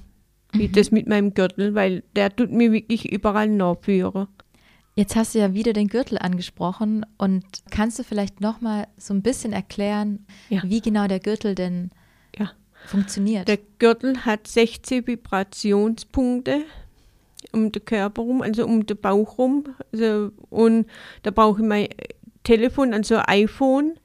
mhm. 0.53 0.59
wie 0.59 0.67
das 0.67 0.91
mit 0.91 1.07
meinem 1.07 1.33
Gürtel, 1.33 1.73
weil 1.73 2.03
der 2.15 2.33
tut 2.35 2.51
mir 2.51 2.71
wirklich 2.71 3.11
überall 3.11 3.49
nachführen. 3.49 4.27
Jetzt 4.93 5.15
hast 5.15 5.33
du 5.33 5.39
ja 5.39 5.55
wieder 5.55 5.73
den 5.73 5.87
Gürtel 5.87 6.19
angesprochen 6.19 7.07
und 7.17 7.43
kannst 7.71 7.97
du 7.97 8.03
vielleicht 8.03 8.39
noch 8.39 8.61
mal 8.61 8.87
so 8.97 9.15
ein 9.15 9.23
bisschen 9.23 9.51
erklären, 9.51 10.27
ja. 10.49 10.61
wie 10.63 10.79
genau 10.79 11.07
der 11.07 11.19
Gürtel 11.19 11.55
denn 11.55 11.89
ja. 12.37 12.51
funktioniert? 12.85 13.47
Der 13.47 13.57
Gürtel 13.79 14.25
hat 14.25 14.47
16 14.47 15.07
Vibrationspunkte 15.07 16.61
um 17.51 17.71
den 17.71 17.83
Körper 17.83 18.21
rum, 18.21 18.43
also 18.43 18.65
um 18.65 18.85
den 18.85 18.97
Bauch 18.97 19.39
rum. 19.39 19.65
Also, 19.91 20.31
und 20.49 20.85
da 21.23 21.31
brauche 21.31 21.61
ich 21.61 21.67
mein 21.67 21.87
Telefon, 22.43 22.93
also 22.93 23.17
iPhone. 23.25 23.95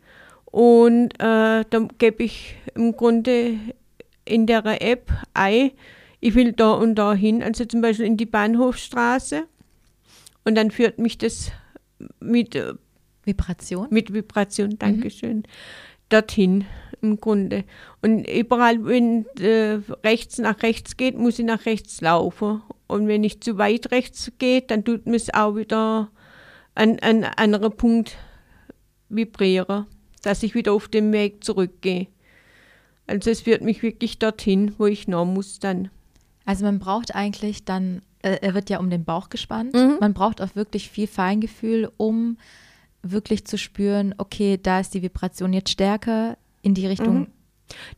Und 0.51 1.13
äh, 1.21 1.65
dann 1.69 1.89
gebe 1.99 2.25
ich 2.25 2.57
im 2.75 2.97
Grunde 2.97 3.59
in 4.25 4.47
der 4.47 4.65
App 4.83 5.11
ein, 5.35 5.71
ich 6.21 6.35
will 6.35 6.53
da 6.53 6.73
und 6.73 6.97
da 6.97 7.15
hin, 7.15 7.43
also 7.43 7.65
zum 7.65 7.81
Beispiel 7.81 8.07
in 8.07 8.17
die 8.17 8.27
Bahnhofstraße. 8.27 9.45
Und 10.45 10.55
dann 10.55 10.71
führt 10.71 10.99
mich 10.99 11.19
das 11.19 11.51
mit 12.21 12.55
äh, 12.55 12.75
Vibration. 13.25 13.87
Mit 13.91 14.13
Vibration, 14.13 14.79
Dankeschön. 14.79 15.39
Mhm. 15.39 15.43
Dorthin 16.09 16.65
im 17.03 17.19
Grunde. 17.19 17.65
Und 18.03 18.29
überall, 18.29 18.85
wenn 18.85 19.27
äh, 19.39 19.81
rechts 20.05 20.39
nach 20.39 20.63
rechts 20.63 20.97
geht, 20.97 21.17
muss 21.17 21.39
ich 21.39 21.45
nach 21.45 21.67
rechts 21.67 22.01
laufen. 22.01 22.63
Und 22.87 23.07
wenn 23.07 23.25
ich 23.25 23.41
zu 23.41 23.57
weit 23.59 23.91
rechts 23.93 24.33
geht, 24.39 24.71
dann 24.71 24.85
tut 24.85 25.07
mir 25.07 25.17
es 25.17 25.33
auch 25.33 25.57
wieder 25.57 26.11
an 26.75 26.99
einen 26.99 27.25
anderen 27.25 27.73
Punkt 27.77 28.17
vibrieren, 29.09 29.87
dass 30.23 30.43
ich 30.43 30.55
wieder 30.55 30.73
auf 30.73 30.89
den 30.89 31.13
Weg 31.13 31.45
zurückgehe. 31.45 32.09
Also 33.07 33.31
es 33.31 33.43
führt 33.43 33.63
mich 33.63 33.83
wirklich 33.83 34.19
dorthin, 34.19 34.75
wo 34.79 34.87
ich 34.87 35.09
noch 35.09 35.25
muss 35.25 35.59
dann. 35.59 35.91
Also 36.45 36.65
man 36.65 36.79
braucht 36.79 37.15
eigentlich 37.15 37.65
dann, 37.65 38.03
äh, 38.23 38.39
er 38.41 38.55
wird 38.55 38.71
ja 38.71 38.79
um 38.79 38.91
den 38.91 39.05
Bauch 39.05 39.29
gespannt, 39.29 39.75
mhm. 39.75 39.97
man 40.01 40.15
braucht 40.15 40.41
auch 40.41 40.55
wirklich 40.55 40.91
viel 40.91 41.07
Feingefühl, 41.07 41.91
um 41.97 42.39
wirklich 43.03 43.47
zu 43.47 43.59
spüren, 43.59 44.15
okay, 44.19 44.59
da 44.63 44.81
ist 44.81 44.95
die 44.95 45.03
Vibration 45.03 45.53
jetzt 45.53 45.71
stärker 45.71 46.37
in 46.63 46.75
die 46.75 46.87
Richtung 46.87 47.21
mhm. 47.21 47.27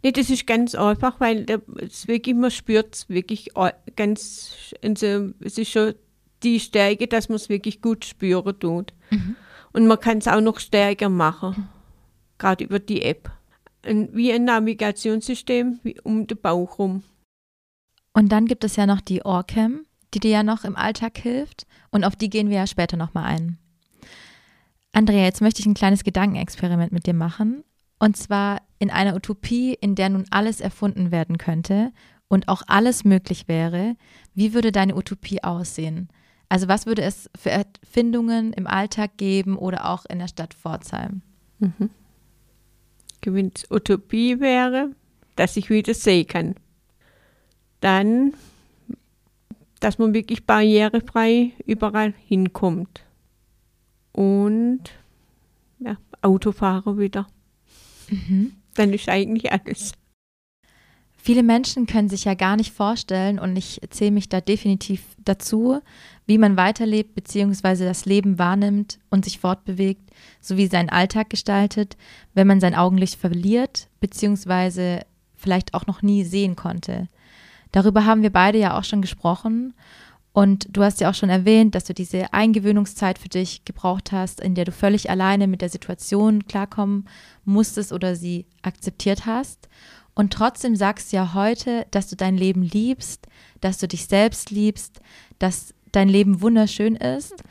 Nee, 0.03 0.13
das 0.13 0.31
ist 0.31 0.47
ganz 0.47 0.75
einfach, 0.75 1.21
weil 1.21 1.47
es 1.79 2.09
wirklich, 2.09 2.35
man 2.35 2.51
spürt 2.51 2.95
es 2.95 3.09
wirklich 3.09 3.51
ganz, 3.97 4.75
also 4.83 5.31
es 5.41 5.59
ist 5.59 5.71
schon 5.71 5.95
die 6.43 6.61
Stärke, 6.61 7.07
dass 7.07 7.29
man 7.29 7.37
es 7.37 7.49
wirklich 7.49 7.81
gut 7.81 8.05
spüren 8.05 8.59
tut. 8.59 8.93
Mhm. 9.11 9.37
Und 9.73 9.87
man 9.87 10.01
kann 10.01 10.19
es 10.19 10.29
auch 10.29 10.41
noch 10.41 10.61
stärker 10.61 11.09
machen, 11.09 11.55
mhm. 11.57 11.69
Gerade 12.43 12.65
über 12.65 12.81
die 12.81 13.03
App. 13.03 13.31
Wie 13.85 14.33
ein 14.33 14.45
Navigationssystem 14.45 15.81
um 16.03 16.27
den 16.27 16.39
Bauch 16.41 16.79
rum. 16.79 17.03
Und 18.13 18.31
dann 18.31 18.47
gibt 18.47 18.65
es 18.65 18.77
ja 18.77 18.87
noch 18.87 19.01
die 19.01 19.25
Orcam, 19.25 19.87
die 20.13 20.21
dir 20.21 20.31
ja 20.31 20.43
noch 20.43 20.65
im 20.65 20.77
Alltag 20.77 21.19
hilft. 21.19 21.67
Und 21.91 22.05
auf 22.05 22.17
die 22.17 22.31
gehen 22.31 22.51
wir 22.51 22.57
ja 22.57 22.67
später 22.67 22.97
nochmal 22.97 23.25
ein. 23.25 23.59
Andrea, 24.93 25.25
jetzt 25.25 25.41
möchte 25.41 25.61
ich 25.61 25.67
ein 25.67 25.75
kleines 25.75 26.05
Gedankenexperiment 26.05 26.93
mit 26.93 27.07
dir 27.07 27.15
machen. 27.15 27.65
Und 27.99 28.17
zwar 28.17 28.61
in 28.79 28.91
einer 28.91 29.15
Utopie, 29.15 29.75
in 29.81 29.95
der 29.95 30.09
nun 30.09 30.27
alles 30.31 30.61
erfunden 30.61 31.13
werden 31.13 31.39
könnte 31.39 31.93
und 32.29 32.49
auch 32.49 32.63
alles 32.67 33.05
möglich 33.05 33.47
wäre, 33.47 33.97
wie 34.35 34.53
würde 34.53 34.73
deine 34.73 34.97
Utopie 34.97 35.43
aussehen? 35.43 36.09
Also 36.49 36.69
was 36.69 36.87
würde 36.87 37.03
es 37.03 37.31
für 37.39 37.51
Erfindungen 37.51 38.53
im 38.53 38.67
Alltag 38.67 39.17
geben 39.17 39.57
oder 39.57 39.89
auch 39.89 40.05
in 40.07 40.19
der 40.19 40.29
Stadt 40.29 40.53
Pforzheim? 40.53 41.23
Mhm. 41.61 41.91
Gewinnt 43.23 43.67
Utopie 43.71 44.39
wäre, 44.41 44.91
dass 45.37 45.57
ich 45.57 45.71
wieder 45.71 45.95
sehen 45.95 46.27
kann. 46.27 46.55
Dann, 47.81 48.35
dass 49.81 49.99
man 49.99 50.13
wirklich 50.13 50.45
barrierefrei 50.45 51.53
überall 51.65 52.13
hinkommt. 52.27 53.05
Und 54.13 54.83
ja, 55.79 55.97
Autofahrer 56.21 56.99
wieder. 56.99 57.27
Mhm. 58.11 58.53
Dann 58.75 58.93
ist 58.93 59.09
eigentlich 59.09 59.51
alles. 59.51 59.93
Viele 61.25 61.45
Menschen 61.45 61.87
können 61.87 62.09
sich 62.09 62.25
ja 62.25 62.35
gar 62.35 62.57
nicht 62.57 62.73
vorstellen, 62.73 63.39
und 63.39 63.55
ich 63.55 63.81
zähle 63.91 64.11
mich 64.11 64.29
da 64.29 64.41
definitiv 64.41 65.05
dazu, 65.25 65.79
wie 66.27 66.37
man 66.37 66.57
weiterlebt 66.57 67.15
bzw. 67.15 67.85
das 67.85 68.07
Leben 68.07 68.41
wahrnimmt 68.41 68.99
und 69.09 69.25
sich 69.25 69.39
fortbewegt, 69.39 70.11
sowie 70.41 70.67
seinen 70.67 70.89
Alltag 70.89 71.31
gestaltet, 71.31 71.97
wenn 72.35 72.49
man 72.49 72.59
sein 72.59 72.75
Augenlicht 72.75 73.21
verliert 73.21 73.87
bzw. 74.01 75.03
vielleicht 75.37 75.75
auch 75.75 75.87
noch 75.87 76.03
nie 76.03 76.25
sehen 76.25 76.57
konnte. 76.57 77.07
Darüber 77.71 78.05
haben 78.05 78.23
wir 78.23 78.33
beide 78.33 78.59
ja 78.59 78.77
auch 78.77 78.83
schon 78.83 79.01
gesprochen 79.01 79.75
und 80.33 80.77
du 80.77 80.83
hast 80.83 81.01
ja 81.01 81.09
auch 81.09 81.15
schon 81.15 81.31
erwähnt, 81.31 81.77
dass 81.77 81.85
du 81.85 81.95
diese 81.95 82.33
Eingewöhnungszeit 82.35 83.21
für 83.21 83.29
dich 83.29 83.65
gebraucht 83.65 84.11
hast, 84.11 84.41
in 84.41 84.57
der 84.57 84.65
du 84.65 84.73
völlig 84.73 85.09
alleine 85.09 85.47
mit 85.47 85.63
der 85.63 85.69
Situation 85.69 86.49
klarkommen 86.49 87.07
musstest 87.45 87.93
oder 87.93 88.17
sie 88.17 88.47
akzeptiert 88.63 89.25
hast. 89.25 89.69
Und 90.15 90.33
trotzdem 90.33 90.77
sagst 90.77 91.13
du 91.13 91.17
ja 91.17 91.35
heute, 91.35 91.87
dass 91.91 92.09
du 92.09 92.17
dein 92.17 92.37
Leben 92.37 92.63
liebst, 92.63 93.27
dass 93.61 93.79
du 93.79 93.89
dich 93.89 94.07
selbst 94.07 94.51
liebst, 94.51 95.01
dass 95.39 95.75
dein 95.91 96.09
Leben 96.09 96.43
wunderschön 96.43 96.97
ist. 96.97 97.43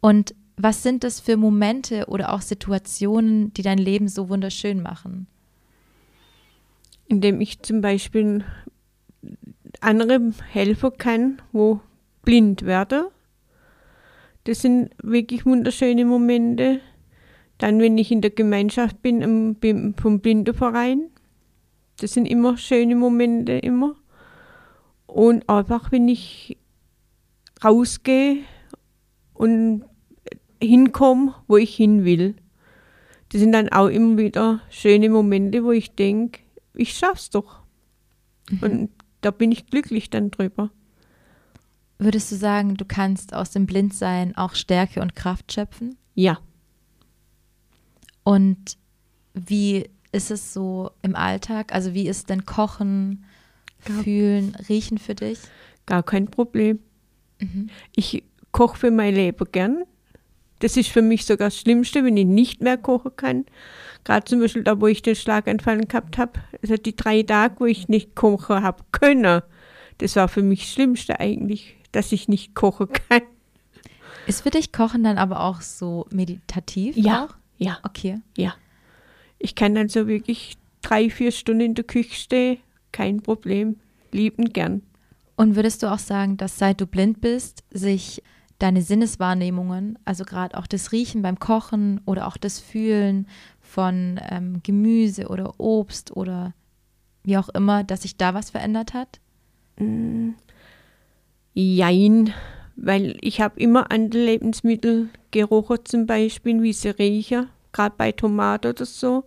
Und 0.00 0.34
was 0.56 0.82
sind 0.82 1.04
das 1.04 1.20
für 1.20 1.36
Momente 1.36 2.06
oder 2.06 2.32
auch 2.32 2.42
Situationen, 2.42 3.52
die 3.54 3.62
dein 3.62 3.78
Leben 3.78 4.08
so 4.08 4.28
wunderschön 4.28 4.82
machen? 4.82 5.26
Indem 7.06 7.40
ich 7.40 7.62
zum 7.62 7.80
Beispiel 7.80 8.44
anderen 9.80 10.34
helfen 10.50 10.90
kann, 10.98 11.42
wo 11.52 11.80
blind 12.22 12.62
werde. 12.62 13.10
Das 14.44 14.62
sind 14.62 14.90
wirklich 15.02 15.46
wunderschöne 15.46 16.04
Momente. 16.04 16.80
Dann, 17.58 17.78
wenn 17.80 17.98
ich 17.98 18.10
in 18.10 18.20
der 18.20 18.30
Gemeinschaft 18.30 19.02
bin 19.02 19.22
im, 19.22 19.94
vom 19.96 20.20
Blindenverein. 20.20 21.10
Das 22.02 22.12
sind 22.12 22.26
immer 22.26 22.56
schöne 22.56 22.96
Momente, 22.96 23.52
immer. 23.52 23.94
Und 25.06 25.48
einfach, 25.48 25.92
wenn 25.92 26.08
ich 26.08 26.56
rausgehe 27.62 28.44
und 29.34 29.84
hinkomme, 30.62 31.34
wo 31.46 31.56
ich 31.56 31.74
hin 31.74 32.04
will. 32.04 32.36
Das 33.30 33.40
sind 33.40 33.52
dann 33.52 33.68
auch 33.68 33.88
immer 33.88 34.18
wieder 34.18 34.60
schöne 34.70 35.08
Momente, 35.08 35.64
wo 35.64 35.72
ich 35.72 35.94
denke, 35.94 36.40
ich 36.74 36.96
schaff's 36.96 37.30
doch. 37.30 37.60
Und 38.60 38.90
da 39.20 39.30
bin 39.30 39.52
ich 39.52 39.66
glücklich 39.66 40.10
dann 40.10 40.30
drüber. 40.30 40.70
Würdest 41.98 42.32
du 42.32 42.36
sagen, 42.36 42.76
du 42.76 42.84
kannst 42.84 43.34
aus 43.34 43.50
dem 43.50 43.66
Blindsein 43.66 44.36
auch 44.36 44.54
Stärke 44.54 45.02
und 45.02 45.14
Kraft 45.14 45.52
schöpfen? 45.52 45.96
Ja. 46.14 46.38
Und 48.24 48.78
wie 49.34 49.90
ist 50.12 50.30
es 50.30 50.52
so 50.52 50.90
im 51.02 51.14
Alltag? 51.16 51.72
Also 51.74 51.94
wie 51.94 52.08
ist 52.08 52.30
denn 52.30 52.44
Kochen, 52.46 53.24
Ja. 53.88 54.02
Fühlen, 54.02 54.54
Riechen 54.68 54.98
für 54.98 55.14
dich? 55.14 55.38
Gar 55.86 56.02
kein 56.02 56.26
Problem. 56.26 56.80
Mhm. 57.40 57.70
Ich 57.96 58.22
koche 58.52 58.76
für 58.76 58.90
mein 58.90 59.14
Leben 59.14 59.46
gern. 59.52 59.84
Das 60.58 60.76
ist 60.76 60.90
für 60.90 61.00
mich 61.00 61.24
sogar 61.24 61.46
das 61.48 61.58
Schlimmste, 61.58 62.04
wenn 62.04 62.16
ich 62.18 62.26
nicht 62.26 62.60
mehr 62.60 62.76
kochen 62.76 63.12
kann. 63.16 63.46
Gerade 64.04 64.24
zum 64.24 64.40
Beispiel 64.40 64.62
da, 64.62 64.78
wo 64.80 64.86
ich 64.86 65.00
den 65.00 65.14
Schlaganfall 65.16 65.78
gehabt 65.86 66.18
habe. 66.18 66.32
Also 66.62 66.76
die 66.76 66.94
drei 66.94 67.22
Tage, 67.22 67.54
wo 67.60 67.64
ich 67.66 67.88
nicht 67.88 68.14
kochen 68.14 68.62
habe 68.62 68.84
können. 68.92 69.40
Das 69.98 70.16
war 70.16 70.28
für 70.28 70.42
mich 70.42 70.60
das 70.60 70.72
Schlimmste 70.72 71.18
eigentlich, 71.20 71.76
dass 71.92 72.12
ich 72.12 72.28
nicht 72.28 72.54
kochen 72.54 72.88
kann. 73.08 73.22
Ist 74.26 74.42
für 74.42 74.50
dich 74.50 74.70
Kochen 74.72 75.02
dann 75.02 75.16
aber 75.16 75.40
auch 75.40 75.62
so 75.62 76.06
meditativ? 76.10 76.94
Ja. 76.96 77.24
Auch? 77.24 77.34
Ja, 77.56 77.78
Okay. 77.82 78.20
ja. 78.36 78.54
Ich 79.40 79.56
kann 79.56 79.74
dann 79.74 79.88
so 79.88 80.06
wirklich 80.06 80.56
drei, 80.82 81.10
vier 81.10 81.32
Stunden 81.32 81.62
in 81.62 81.74
der 81.74 81.84
Küche 81.84 82.14
stehen. 82.14 82.58
Kein 82.92 83.22
Problem. 83.22 83.76
Lieben 84.12 84.52
gern. 84.52 84.82
Und 85.36 85.56
würdest 85.56 85.82
du 85.82 85.90
auch 85.90 85.98
sagen, 85.98 86.36
dass 86.36 86.58
seit 86.58 86.80
du 86.80 86.86
blind 86.86 87.20
bist, 87.20 87.64
sich 87.70 88.22
deine 88.58 88.82
Sinneswahrnehmungen, 88.82 89.98
also 90.04 90.24
gerade 90.24 90.56
auch 90.56 90.66
das 90.66 90.92
Riechen 90.92 91.22
beim 91.22 91.38
Kochen 91.38 92.00
oder 92.04 92.26
auch 92.26 92.36
das 92.36 92.60
Fühlen 92.60 93.26
von 93.60 94.20
ähm, 94.30 94.60
Gemüse 94.62 95.28
oder 95.28 95.58
Obst 95.58 96.14
oder 96.14 96.52
wie 97.22 97.38
auch 97.38 97.48
immer, 97.50 97.84
dass 97.84 98.02
sich 98.02 98.16
da 98.16 98.34
was 98.34 98.50
verändert 98.50 98.92
hat? 98.92 99.20
Jein, 101.54 102.34
weil 102.76 103.16
ich 103.22 103.40
habe 103.40 103.58
immer 103.58 103.90
andere 103.90 104.24
Lebensmittel 104.24 105.08
gerochen, 105.30 105.78
zum 105.84 106.06
Beispiel, 106.06 106.62
wie 106.62 106.72
sie 106.72 106.90
riechen, 106.90 107.48
gerade 107.72 107.94
bei 107.96 108.12
Tomaten 108.12 108.68
oder 108.68 108.84
so. 108.84 109.24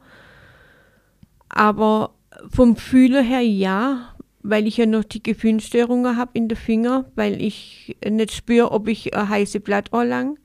Aber 1.49 2.13
vom 2.49 2.75
Fühlen 2.75 3.23
her 3.23 3.41
ja, 3.41 4.15
weil 4.41 4.67
ich 4.67 4.77
ja 4.77 4.85
noch 4.85 5.03
die 5.03 5.23
Gefühlsstörungen 5.23 6.17
habe 6.17 6.31
in 6.33 6.47
den 6.47 6.57
Finger, 6.57 7.05
weil 7.15 7.41
ich 7.41 7.95
nicht 8.07 8.33
spüre, 8.33 8.71
ob 8.71 8.87
ich 8.87 9.15
ein 9.15 9.29
heiße 9.29 9.59
Blatt 9.59 9.89
lang. 9.91 10.37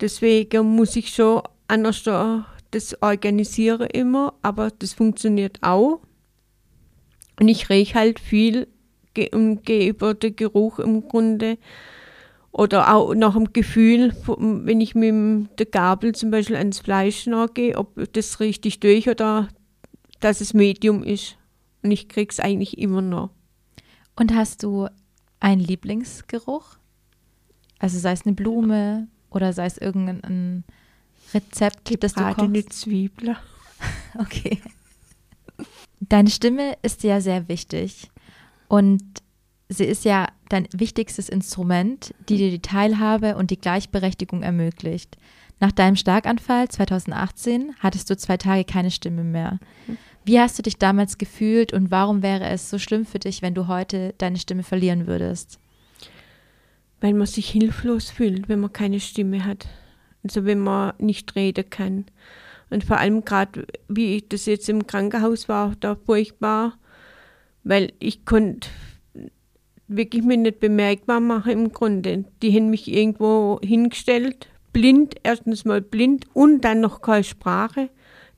Deswegen 0.00 0.74
muss 0.76 0.96
ich 0.96 1.10
schon 1.10 1.42
anders 1.68 2.02
da 2.02 2.46
das 2.70 3.00
organisieren 3.00 3.88
immer, 3.92 4.34
aber 4.42 4.70
das 4.70 4.92
funktioniert 4.92 5.58
auch. 5.62 6.00
Und 7.40 7.48
ich 7.48 7.68
rieche 7.70 7.94
halt 7.94 8.18
viel 8.18 8.68
und 9.32 9.64
gehe 9.64 9.88
über 9.88 10.14
den 10.14 10.36
Geruch 10.36 10.78
im 10.78 11.08
Grunde 11.08 11.58
oder 12.56 12.94
auch 12.94 13.14
nach 13.14 13.34
dem 13.34 13.52
Gefühl, 13.52 14.16
wenn 14.26 14.80
ich 14.80 14.94
mit 14.94 15.58
der 15.58 15.66
Gabel 15.66 16.14
zum 16.14 16.30
Beispiel 16.30 16.56
ans 16.56 16.78
Fleisch 16.78 17.26
nachgehe, 17.26 17.76
ob 17.76 18.10
das 18.14 18.40
richtig 18.40 18.80
durch 18.80 19.10
oder 19.10 19.48
dass 20.20 20.40
es 20.40 20.54
Medium 20.54 21.02
ist. 21.02 21.36
Und 21.82 21.90
ich 21.90 22.08
krieg's 22.08 22.40
eigentlich 22.40 22.78
immer 22.78 23.02
noch. 23.02 23.28
Und 24.16 24.34
hast 24.34 24.62
du 24.62 24.88
einen 25.38 25.60
Lieblingsgeruch? 25.60 26.78
Also 27.78 27.98
sei 27.98 28.12
es 28.12 28.24
eine 28.24 28.34
Blume 28.34 29.08
oder 29.28 29.52
sei 29.52 29.66
es 29.66 29.76
irgendein 29.76 30.64
Rezept, 31.34 32.02
das 32.02 32.14
du 32.14 32.20
Gebratene 32.20 32.62
kochst? 32.62 32.80
Zwiebeln. 32.80 33.36
Okay. 34.18 34.62
Deine 36.00 36.30
Stimme 36.30 36.78
ist 36.80 37.02
ja 37.02 37.20
sehr 37.20 37.50
wichtig 37.50 38.10
und 38.68 39.02
sie 39.68 39.84
ist 39.84 40.04
ja 40.04 40.28
dein 40.48 40.68
wichtigstes 40.72 41.28
Instrument, 41.28 42.14
die 42.28 42.36
dir 42.36 42.50
die 42.50 42.62
Teilhabe 42.62 43.36
und 43.36 43.50
die 43.50 43.58
Gleichberechtigung 43.58 44.42
ermöglicht. 44.42 45.16
Nach 45.58 45.72
deinem 45.72 45.96
Starkanfall 45.96 46.68
2018 46.68 47.74
hattest 47.80 48.10
du 48.10 48.16
zwei 48.16 48.36
Tage 48.36 48.64
keine 48.64 48.90
Stimme 48.90 49.24
mehr. 49.24 49.58
Wie 50.24 50.38
hast 50.38 50.58
du 50.58 50.62
dich 50.62 50.76
damals 50.76 51.18
gefühlt 51.18 51.72
und 51.72 51.90
warum 51.90 52.22
wäre 52.22 52.44
es 52.44 52.68
so 52.68 52.78
schlimm 52.78 53.06
für 53.06 53.18
dich, 53.18 53.42
wenn 53.42 53.54
du 53.54 53.66
heute 53.68 54.14
deine 54.18 54.38
Stimme 54.38 54.62
verlieren 54.62 55.06
würdest? 55.06 55.58
Weil 57.00 57.14
man 57.14 57.26
sich 57.26 57.48
hilflos 57.48 58.10
fühlt, 58.10 58.48
wenn 58.48 58.60
man 58.60 58.72
keine 58.72 59.00
Stimme 59.00 59.44
hat. 59.44 59.66
Also 60.22 60.44
wenn 60.44 60.58
man 60.58 60.94
nicht 60.98 61.36
reden 61.36 61.70
kann. 61.70 62.06
Und 62.68 62.84
vor 62.84 62.98
allem 62.98 63.24
gerade, 63.24 63.66
wie 63.88 64.16
ich 64.16 64.28
das 64.28 64.46
jetzt 64.46 64.68
im 64.68 64.86
Krankenhaus 64.86 65.48
war, 65.48 65.74
da 65.78 65.94
furchtbar, 65.94 66.76
weil 67.62 67.92
ich 68.00 68.24
konnte 68.24 68.68
wirklich 69.88 70.22
mir 70.22 70.36
nicht 70.36 70.60
bemerkbar 70.60 71.20
machen 71.20 71.52
im 71.52 71.72
Grunde. 71.72 72.24
Die 72.42 72.54
haben 72.54 72.70
mich 72.70 72.92
irgendwo 72.92 73.60
hingestellt, 73.62 74.48
blind, 74.72 75.14
erstens 75.22 75.64
mal 75.64 75.80
blind 75.80 76.26
und 76.34 76.62
dann 76.62 76.80
noch 76.80 77.00
keine 77.00 77.24
Sprache. 77.24 77.88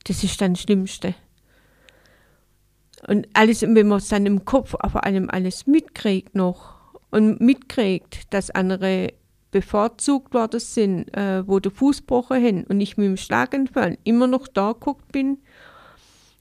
Das 0.05 0.23
ist 0.23 0.39
dann 0.41 0.53
das 0.53 0.61
Schlimmste. 0.61 1.15
Und 3.07 3.27
alles, 3.33 3.61
wenn 3.61 3.87
man 3.87 3.99
es 3.99 4.09
dann 4.09 4.25
im 4.25 4.45
Kopf 4.45 4.71
vor 4.71 5.03
allem 5.03 5.29
alles 5.29 5.67
mitkriegt 5.67 6.35
noch 6.35 6.75
und 7.11 7.39
mitkriegt, 7.39 8.33
dass 8.33 8.51
andere 8.51 9.13
bevorzugt 9.51 10.33
worden 10.33 10.59
sind, 10.59 11.15
äh, 11.17 11.47
wo 11.47 11.59
der 11.59 11.71
Fuß 11.71 12.03
haben 12.09 12.63
und 12.65 12.81
ich 12.81 12.97
mit 12.97 13.07
dem 13.07 13.17
Schlaganfall 13.17 13.97
immer 14.03 14.27
noch 14.27 14.47
da 14.47 14.73
geguckt 14.73 15.11
bin, 15.11 15.39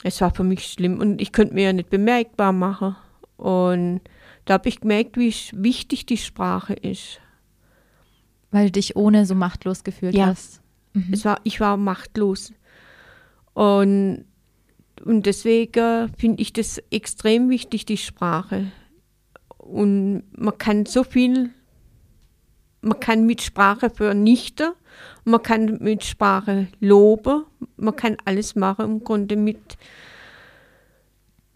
es 0.05 0.21
war 0.21 0.35
für 0.35 0.45
mich 0.45 0.67
schlimm 0.67 1.01
und 1.01 1.21
ich 1.21 1.33
konnte 1.33 1.55
mir 1.55 1.65
ja 1.65 1.73
nicht 1.73 1.91
bemerkbar 1.91 2.53
machen. 2.53 2.97
Und 3.37 4.01
da 4.49 4.55
habe 4.55 4.69
ich 4.71 4.81
gemerkt, 4.81 5.19
wie 5.19 5.35
wichtig 5.53 6.07
die 6.07 6.17
Sprache 6.17 6.73
ist. 6.73 7.21
Weil 8.51 8.67
du 8.67 8.73
dich 8.73 8.97
ohne 8.97 9.27
so 9.27 9.35
machtlos 9.35 9.85
gefühlt 9.85 10.15
Ja. 10.15 10.27
hast. 10.27 10.63
Mhm. 10.95 11.13
Es 11.13 11.25
war, 11.27 11.39
ich 11.45 11.61
war 11.61 11.77
machtlos. 11.77 12.55
Und, 13.53 14.25
und 15.05 15.27
deswegen 15.27 16.11
finde 16.17 16.41
ich 16.41 16.55
das 16.55 16.79
extrem 16.91 17.51
wichtig, 17.51 17.85
die 17.85 17.99
Sprache. 17.99 18.73
Und 19.59 20.23
man 20.33 20.57
kann 20.57 20.87
so 20.87 21.05
viel, 21.05 21.51
man 22.81 22.99
kann 23.01 23.27
mit 23.27 23.43
Sprache 23.43 23.91
vernichten, 23.91 24.73
man 25.25 25.43
kann 25.43 25.77
mit 25.83 26.05
Sprache 26.05 26.69
loben, 26.81 27.45
man 27.77 27.95
kann 27.95 28.17
alles 28.25 28.55
machen 28.55 28.87
im 28.87 29.05
Grunde 29.05 29.37
mit, 29.37 29.77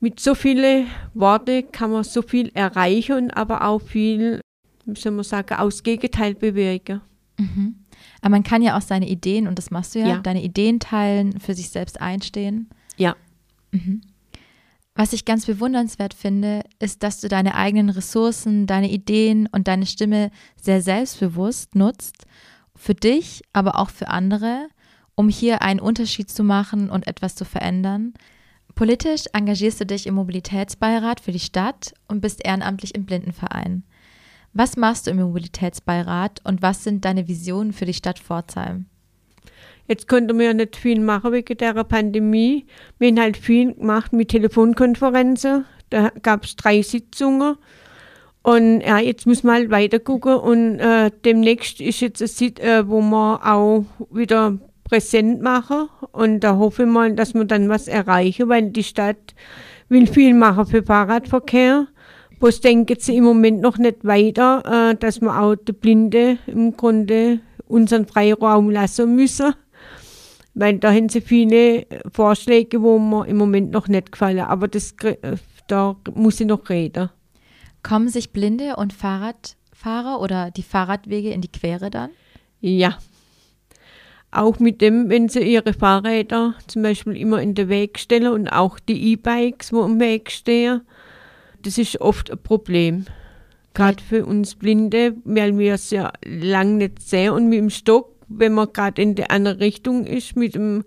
mit 0.02 0.18
so 0.18 0.34
vielen 0.34 0.88
Worten 1.14 1.70
kann 1.70 1.92
man 1.92 2.02
so 2.02 2.22
viel 2.22 2.50
erreichen 2.54 3.30
aber 3.30 3.64
auch 3.64 3.80
viel, 3.80 4.40
wie 4.84 5.00
soll 5.00 5.12
man 5.12 5.24
sagen, 5.24 5.54
aus 5.54 5.84
Gegenteil 5.84 6.34
bewirken. 6.34 7.00
Mhm. 7.38 7.76
Aber 8.20 8.30
man 8.30 8.42
kann 8.42 8.62
ja 8.62 8.76
auch 8.76 8.82
seine 8.82 9.08
Ideen, 9.08 9.46
und 9.46 9.58
das 9.58 9.70
machst 9.70 9.94
du 9.94 10.00
ja, 10.00 10.06
Ja. 10.08 10.18
deine 10.18 10.42
Ideen 10.42 10.80
teilen, 10.80 11.38
für 11.38 11.54
sich 11.54 11.70
selbst 11.70 12.00
einstehen. 12.00 12.68
Ja. 12.96 13.14
Mhm. 13.70 14.00
Was 14.96 15.12
ich 15.12 15.24
ganz 15.24 15.46
bewundernswert 15.46 16.14
finde, 16.14 16.64
ist, 16.80 17.02
dass 17.04 17.20
du 17.20 17.28
deine 17.28 17.54
eigenen 17.54 17.88
Ressourcen, 17.88 18.66
deine 18.66 18.90
Ideen 18.90 19.48
und 19.52 19.68
deine 19.68 19.86
Stimme 19.86 20.30
sehr 20.60 20.82
selbstbewusst 20.82 21.76
nutzt, 21.76 22.26
für 22.74 22.94
dich, 22.94 23.42
aber 23.52 23.78
auch 23.78 23.90
für 23.90 24.08
andere, 24.08 24.66
um 25.14 25.28
hier 25.28 25.62
einen 25.62 25.80
Unterschied 25.80 26.28
zu 26.28 26.42
machen 26.42 26.90
und 26.90 27.06
etwas 27.06 27.36
zu 27.36 27.44
verändern. 27.44 28.14
Politisch 28.74 29.24
engagierst 29.32 29.80
du 29.80 29.86
dich 29.86 30.06
im 30.06 30.14
Mobilitätsbeirat 30.14 31.20
für 31.20 31.32
die 31.32 31.38
Stadt 31.38 31.94
und 32.08 32.20
bist 32.20 32.44
ehrenamtlich 32.44 32.94
im 32.94 33.04
Blindenverein. 33.04 33.84
Was 34.54 34.76
machst 34.76 35.06
du 35.06 35.10
im 35.10 35.18
Mobilitätsbeirat 35.18 36.40
und 36.44 36.62
was 36.62 36.84
sind 36.84 37.04
deine 37.04 37.28
Visionen 37.28 37.72
für 37.72 37.86
die 37.86 37.94
Stadt 37.94 38.18
Pforzheim? 38.18 38.86
Jetzt 39.88 40.08
konnten 40.08 40.38
wir 40.38 40.46
ja 40.46 40.54
nicht 40.54 40.76
viel 40.76 41.00
machen 41.00 41.32
wegen 41.32 41.56
der 41.56 41.74
Pandemie. 41.84 42.66
Wir 42.98 43.08
haben 43.08 43.20
halt 43.20 43.36
viel 43.36 43.74
gemacht 43.74 44.12
mit 44.12 44.28
Telefonkonferenzen. 44.28 45.64
Da 45.90 46.10
gab 46.22 46.44
es 46.44 46.56
drei 46.56 46.82
Sitzungen. 46.82 47.56
Und 48.42 48.80
ja, 48.80 48.98
jetzt 48.98 49.26
muss 49.26 49.42
man 49.42 49.54
halt 49.54 49.70
weiter 49.70 49.98
gucken. 49.98 50.36
Und 50.36 50.78
äh, 50.78 51.10
demnächst 51.24 51.80
ist 51.80 52.00
jetzt 52.00 52.20
eine 52.20 52.28
Sit 52.28 52.60
äh, 52.60 52.88
wo 52.88 53.00
wir 53.00 53.40
auch 53.44 53.84
wieder 54.10 54.58
präsent 54.92 55.40
machen. 55.40 55.88
Und 56.12 56.40
da 56.40 56.56
hoffe 56.56 56.82
ich 56.82 56.88
mal, 56.88 57.14
dass 57.14 57.32
wir 57.32 57.46
dann 57.46 57.70
was 57.70 57.88
erreichen, 57.88 58.50
weil 58.50 58.70
die 58.70 58.84
Stadt 58.84 59.34
will 59.88 60.06
viel 60.06 60.34
machen 60.34 60.66
für 60.66 60.82
Fahrradverkehr. 60.82 61.86
Bloß 62.38 62.60
denken 62.60 62.96
sie 62.98 63.16
im 63.16 63.24
Moment 63.24 63.62
noch 63.62 63.78
nicht 63.78 64.04
weiter, 64.04 64.90
äh, 64.90 64.94
dass 64.94 65.22
wir 65.22 65.40
auch 65.40 65.54
die 65.54 65.72
Blinde 65.72 66.36
im 66.46 66.76
Grunde 66.76 67.40
unseren 67.68 68.06
Freiraum 68.06 68.68
lassen 68.68 69.16
müssen. 69.16 69.54
Weil 70.52 70.78
da 70.78 70.92
haben 70.92 71.08
sie 71.08 71.22
viele 71.22 71.86
Vorschläge, 72.12 72.82
wo 72.82 72.98
mir 72.98 73.26
im 73.26 73.38
Moment 73.38 73.70
noch 73.70 73.88
nicht 73.88 74.12
gefallen. 74.12 74.40
Aber 74.40 74.68
das, 74.68 74.94
äh, 75.04 75.36
da 75.68 75.96
muss 76.14 76.38
ich 76.38 76.46
noch 76.46 76.68
reden. 76.68 77.08
Kommen 77.82 78.10
sich 78.10 78.32
Blinde 78.32 78.76
und 78.76 78.92
Fahrradfahrer 78.92 80.20
oder 80.20 80.50
die 80.50 80.62
Fahrradwege 80.62 81.30
in 81.30 81.40
die 81.40 81.50
Quere 81.50 81.88
dann? 81.88 82.10
Ja. 82.60 82.98
Auch 84.32 84.58
mit 84.58 84.80
dem, 84.80 85.10
wenn 85.10 85.28
sie 85.28 85.40
ihre 85.40 85.74
Fahrräder 85.74 86.54
zum 86.66 86.82
Beispiel 86.82 87.16
immer 87.18 87.42
in 87.42 87.54
den 87.54 87.68
Weg 87.68 87.98
stellen 87.98 88.32
und 88.32 88.48
auch 88.48 88.78
die 88.78 89.12
E-Bikes, 89.12 89.74
wo 89.74 89.84
im 89.84 90.00
Weg 90.00 90.30
stehen, 90.30 90.80
das 91.62 91.76
ist 91.76 92.00
oft 92.00 92.30
ein 92.30 92.42
Problem. 92.42 93.04
Gerade 93.74 94.02
für 94.02 94.24
uns 94.24 94.54
Blinde, 94.54 95.14
weil 95.24 95.58
wir 95.58 95.74
es 95.74 95.90
ja 95.90 96.12
lang 96.24 96.78
nicht 96.78 97.02
sehen 97.02 97.32
und 97.32 97.50
mit 97.50 97.58
dem 97.58 97.70
Stock, 97.70 98.14
wenn 98.28 98.54
man 98.54 98.72
gerade 98.72 99.02
in 99.02 99.14
die 99.14 99.28
andere 99.28 99.60
Richtung 99.60 100.06
ist, 100.06 100.34
mit 100.34 100.54
dem, 100.54 100.84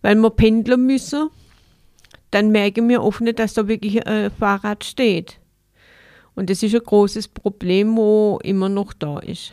weil 0.00 0.14
wir 0.14 0.30
pendeln 0.30 0.86
müssen, 0.86 1.30
dann 2.30 2.50
merken 2.52 2.88
wir 2.88 3.02
oft 3.02 3.20
nicht, 3.20 3.40
dass 3.40 3.54
da 3.54 3.66
wirklich 3.66 4.06
ein 4.06 4.30
Fahrrad 4.30 4.84
steht. 4.84 5.40
Und 6.36 6.48
das 6.48 6.62
ist 6.62 6.76
ein 6.76 6.82
großes 6.84 7.26
Problem, 7.26 7.96
wo 7.96 8.38
immer 8.44 8.68
noch 8.68 8.92
da 8.92 9.18
ist. 9.18 9.52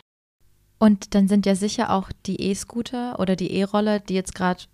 Und 0.78 1.14
dann 1.14 1.28
sind 1.28 1.46
ja 1.46 1.54
sicher 1.54 1.90
auch 1.90 2.10
die 2.26 2.40
E-Scooter 2.40 3.18
oder 3.18 3.34
die 3.34 3.52
E-Roller, 3.52 3.98
die 3.98 4.14
jetzt 4.14 4.34
gerade 4.34 4.64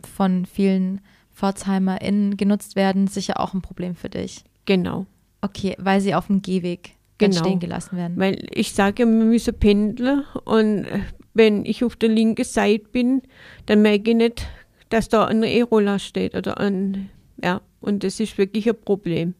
von 0.00 0.46
vielen 0.46 1.00
PforzheimerInnen 1.32 2.36
genutzt 2.36 2.76
werden, 2.76 3.06
sicher 3.06 3.40
auch 3.40 3.52
ein 3.52 3.62
Problem 3.62 3.94
für 3.94 4.08
dich. 4.08 4.44
Genau. 4.64 5.06
Okay, 5.42 5.76
weil 5.78 6.00
sie 6.00 6.14
auf 6.14 6.28
dem 6.28 6.40
Gehweg 6.40 6.96
genau. 7.18 7.36
stehen 7.36 7.60
gelassen 7.60 7.96
werden. 7.96 8.16
Weil 8.16 8.46
ich 8.50 8.72
sage, 8.72 9.04
wir 9.04 9.24
müssen 9.24 9.58
pendeln 9.58 10.24
und 10.44 10.86
wenn 11.34 11.66
ich 11.66 11.84
auf 11.84 11.96
der 11.96 12.08
linken 12.08 12.44
Seite 12.44 12.88
bin, 12.90 13.22
dann 13.66 13.82
merke 13.82 14.10
ich 14.10 14.16
nicht, 14.16 14.46
dass 14.88 15.08
da 15.08 15.26
ein 15.26 15.42
E-Roller 15.42 15.98
steht 15.98 16.34
oder 16.34 16.58
ein, 16.58 17.10
ja, 17.42 17.60
und 17.80 18.04
das 18.04 18.20
ist 18.20 18.38
wirklich 18.38 18.68
ein 18.68 18.80
Problem. 18.80 19.34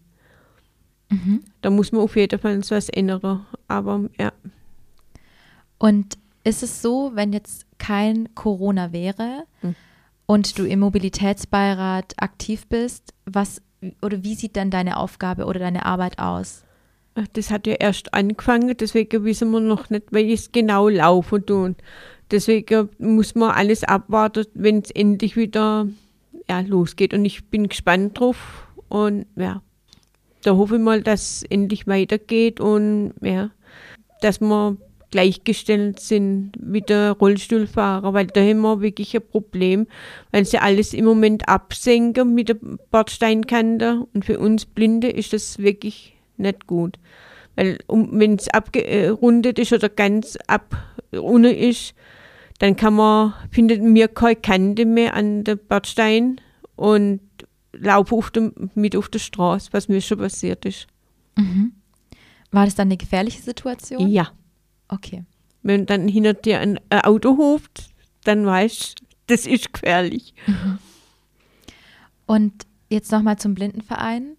Mhm. 1.09 1.40
Da 1.62 1.70
muss 1.70 1.92
man 1.92 2.02
auf 2.02 2.16
jeden 2.16 2.38
Fall 2.38 2.61
was 2.68 2.88
ändern, 2.90 3.46
aber 3.68 4.11
ja. 4.18 4.32
Und 5.78 6.18
ist 6.44 6.62
es 6.62 6.82
so, 6.82 7.12
wenn 7.14 7.32
jetzt 7.32 7.66
kein 7.78 8.34
Corona 8.34 8.92
wäre 8.92 9.44
mhm. 9.62 9.74
und 10.26 10.58
du 10.58 10.64
im 10.66 10.80
Mobilitätsbeirat 10.80 12.14
aktiv 12.18 12.66
bist, 12.66 13.12
was 13.24 13.62
oder 14.02 14.22
wie 14.22 14.34
sieht 14.34 14.56
dann 14.56 14.70
deine 14.70 14.96
Aufgabe 14.96 15.44
oder 15.44 15.60
deine 15.60 15.84
Arbeit 15.84 16.18
aus? 16.18 16.64
Das 17.32 17.50
hat 17.50 17.66
ja 17.66 17.74
erst 17.74 18.12
angefangen, 18.14 18.76
deswegen 18.76 19.24
wissen 19.24 19.50
wir 19.50 19.60
noch 19.60 19.88
nicht, 19.90 20.12
wie 20.12 20.32
es 20.32 20.52
genau 20.52 20.88
laufen 20.88 21.46
tun. 21.46 21.76
Deswegen 22.30 22.90
muss 22.98 23.34
man 23.34 23.52
alles 23.52 23.84
abwarten, 23.84 24.46
wenn 24.54 24.80
es 24.80 24.90
endlich 24.90 25.36
wieder 25.36 25.86
ja, 26.48 26.60
losgeht. 26.60 27.14
Und 27.14 27.24
ich 27.24 27.46
bin 27.46 27.68
gespannt 27.68 28.18
drauf. 28.18 28.66
Und 28.88 29.26
ja, 29.36 29.62
da 30.42 30.56
hoffe 30.56 30.76
ich 30.76 30.82
mal, 30.82 31.02
dass 31.02 31.20
es 31.38 31.42
endlich 31.44 31.86
weitergeht 31.86 32.60
und 32.60 33.14
ja, 33.20 33.50
dass 34.20 34.40
wir 34.40 34.76
gleichgestellt 35.16 35.98
sind 35.98 36.52
mit 36.61 36.90
der 36.90 37.12
Rollstuhlfahrer, 37.12 38.12
weil 38.12 38.26
da 38.26 38.42
haben 38.42 38.61
wir 38.61 38.83
wirklich 38.83 39.16
ein 39.16 39.26
Problem, 39.26 39.87
weil 40.31 40.44
sie 40.44 40.59
alles 40.59 40.92
im 40.92 41.07
Moment 41.07 41.48
absenken 41.48 42.35
mit 42.35 42.50
der 42.50 42.59
Bordsteinkante 42.90 44.07
und 44.12 44.26
für 44.26 44.38
uns 44.38 44.66
Blinde 44.66 45.09
ist 45.09 45.33
das 45.33 45.59
wirklich 45.59 46.14
nicht 46.37 46.66
gut. 46.66 46.98
Weil 47.55 47.79
wenn 47.88 48.35
es 48.35 48.48
abgerundet 48.48 49.59
ist 49.59 49.72
oder 49.72 49.88
ganz 49.88 50.37
ab 50.48 50.76
ohne 51.18 51.50
ist, 51.50 51.94
dann 52.59 52.76
kann 52.76 52.92
man, 52.92 53.33
findet 53.50 53.83
mir 53.83 54.09
keine 54.09 54.37
Kante 54.37 54.85
mehr 54.85 55.14
an 55.14 55.44
der 55.44 55.57
Bordstein 55.57 56.42
und 56.74 57.20
laufe 57.72 58.14
auf 58.14 58.31
dem, 58.31 58.52
mit 58.74 58.94
auf 58.94 59.09
der 59.09 59.20
Straße, 59.20 59.70
was 59.72 59.88
mir 59.88 60.02
schon 60.02 60.18
passiert 60.18 60.66
ist. 60.66 60.88
Mhm. 61.38 61.72
War 62.50 62.66
das 62.66 62.74
dann 62.74 62.88
eine 62.88 62.98
gefährliche 62.98 63.40
Situation? 63.40 64.07
Ja. 64.09 64.31
Okay. 64.88 65.25
Wenn 65.62 65.87
dann 65.87 66.09
hinter 66.09 66.35
dir 66.35 66.61
ein 66.61 66.79
Auto 66.90 67.37
huft, 67.37 67.90
dann 68.25 68.46
weißt 68.46 69.01
du, 69.01 69.05
das 69.27 69.46
ist 69.46 69.72
gefährlich. 69.72 70.35
Und 72.27 72.66
jetzt 72.88 73.12
nochmal 73.12 73.38
zum 73.38 73.55
Blindenverein. 73.55 74.37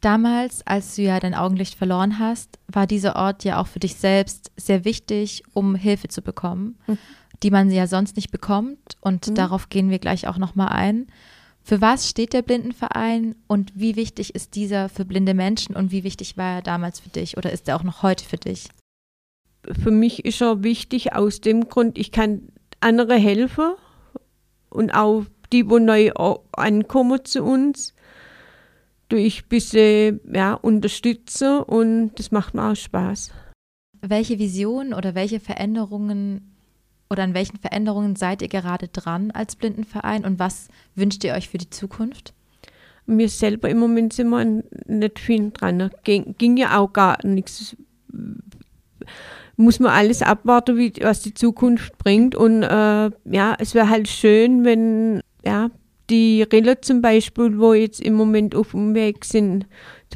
Damals, 0.00 0.66
als 0.66 0.96
du 0.96 1.02
ja 1.02 1.18
dein 1.18 1.34
Augenlicht 1.34 1.76
verloren 1.76 2.18
hast, 2.18 2.58
war 2.66 2.86
dieser 2.86 3.16
Ort 3.16 3.42
ja 3.44 3.60
auch 3.60 3.66
für 3.66 3.78
dich 3.78 3.94
selbst 3.94 4.52
sehr 4.56 4.84
wichtig, 4.84 5.42
um 5.54 5.74
Hilfe 5.74 6.08
zu 6.08 6.20
bekommen, 6.20 6.76
mhm. 6.86 6.98
die 7.42 7.50
man 7.50 7.70
ja 7.70 7.86
sonst 7.86 8.16
nicht 8.16 8.30
bekommt. 8.30 8.98
Und 9.00 9.28
mhm. 9.28 9.34
darauf 9.34 9.70
gehen 9.70 9.90
wir 9.90 9.98
gleich 9.98 10.28
auch 10.28 10.36
nochmal 10.36 10.68
ein. 10.68 11.06
Für 11.62 11.80
was 11.80 12.10
steht 12.10 12.34
der 12.34 12.42
Blindenverein 12.42 13.36
und 13.46 13.72
wie 13.74 13.96
wichtig 13.96 14.34
ist 14.34 14.54
dieser 14.54 14.90
für 14.90 15.06
blinde 15.06 15.32
Menschen 15.32 15.74
und 15.74 15.90
wie 15.90 16.04
wichtig 16.04 16.36
war 16.36 16.56
er 16.56 16.62
damals 16.62 17.00
für 17.00 17.08
dich 17.08 17.38
oder 17.38 17.50
ist 17.50 17.66
er 17.66 17.76
auch 17.76 17.82
noch 17.82 18.02
heute 18.02 18.26
für 18.26 18.36
dich? 18.36 18.68
Für 19.82 19.90
mich 19.90 20.24
ist 20.24 20.40
er 20.42 20.62
wichtig 20.62 21.14
aus 21.14 21.40
dem 21.40 21.68
Grund, 21.68 21.98
ich 21.98 22.12
kann 22.12 22.48
andere 22.80 23.14
helfen 23.14 23.72
und 24.70 24.92
auch 24.92 25.24
die, 25.52 25.68
wo 25.68 25.78
neu 25.78 26.12
ankommen 26.52 27.24
zu 27.24 27.42
uns, 27.42 27.94
durch 29.08 29.42
ein 29.42 29.48
bisschen 29.48 30.20
ja, 30.32 30.54
unterstützen 30.54 31.60
und 31.60 32.12
das 32.16 32.30
macht 32.30 32.54
mir 32.54 32.70
auch 32.70 32.76
Spaß. 32.76 33.30
Welche 34.00 34.38
Vision 34.38 34.92
oder 34.92 35.14
welche 35.14 35.40
Veränderungen 35.40 36.54
oder 37.10 37.22
an 37.22 37.34
welchen 37.34 37.58
Veränderungen 37.58 38.16
seid 38.16 38.42
ihr 38.42 38.48
gerade 38.48 38.88
dran 38.88 39.30
als 39.30 39.56
Blindenverein 39.56 40.24
und 40.24 40.38
was 40.38 40.68
wünscht 40.94 41.22
ihr 41.24 41.34
euch 41.34 41.48
für 41.48 41.58
die 41.58 41.70
Zukunft? 41.70 42.34
Wir 43.06 43.28
selber 43.28 43.68
im 43.68 43.78
Moment 43.78 44.14
sind 44.14 44.30
wir 44.30 44.62
nicht 44.86 45.18
viel 45.18 45.50
dran. 45.50 45.90
Ging, 46.04 46.34
ging 46.38 46.56
ja 46.56 46.78
auch 46.78 46.92
gar 46.92 47.24
nichts. 47.24 47.76
Muss 49.56 49.78
man 49.80 49.92
alles 49.92 50.22
abwarten, 50.22 50.76
wie, 50.76 50.92
was 51.00 51.22
die 51.22 51.34
Zukunft 51.34 51.96
bringt. 51.98 52.34
Und 52.34 52.62
äh, 52.62 53.10
ja, 53.24 53.56
es 53.58 53.74
wäre 53.74 53.88
halt 53.88 54.08
schön, 54.08 54.64
wenn 54.64 55.20
ja, 55.44 55.70
die 56.10 56.42
Rille 56.42 56.80
zum 56.80 57.00
Beispiel, 57.00 57.58
wo 57.58 57.72
jetzt 57.74 58.00
im 58.00 58.14
Moment 58.14 58.54
auf 58.54 58.72
dem 58.72 58.94
Weg 58.94 59.24
sind, 59.24 59.66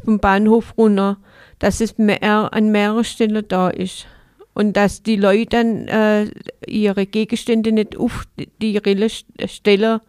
vom 0.04 0.18
Bahnhof 0.18 0.74
runter, 0.76 1.18
dass 1.58 1.80
es 1.80 1.98
mehr, 1.98 2.52
an 2.52 2.70
mehreren 2.70 3.04
Stellen 3.04 3.44
da 3.48 3.68
ist 3.68 4.06
und 4.54 4.76
dass 4.76 5.02
die 5.02 5.16
Leute 5.16 5.46
dann 5.50 5.88
äh, 5.88 6.30
ihre 6.66 7.06
Gegenstände 7.06 7.72
nicht 7.72 7.96
auf 7.96 8.24
die 8.60 8.76
Rille 8.76 9.08
stellen. 9.08 10.00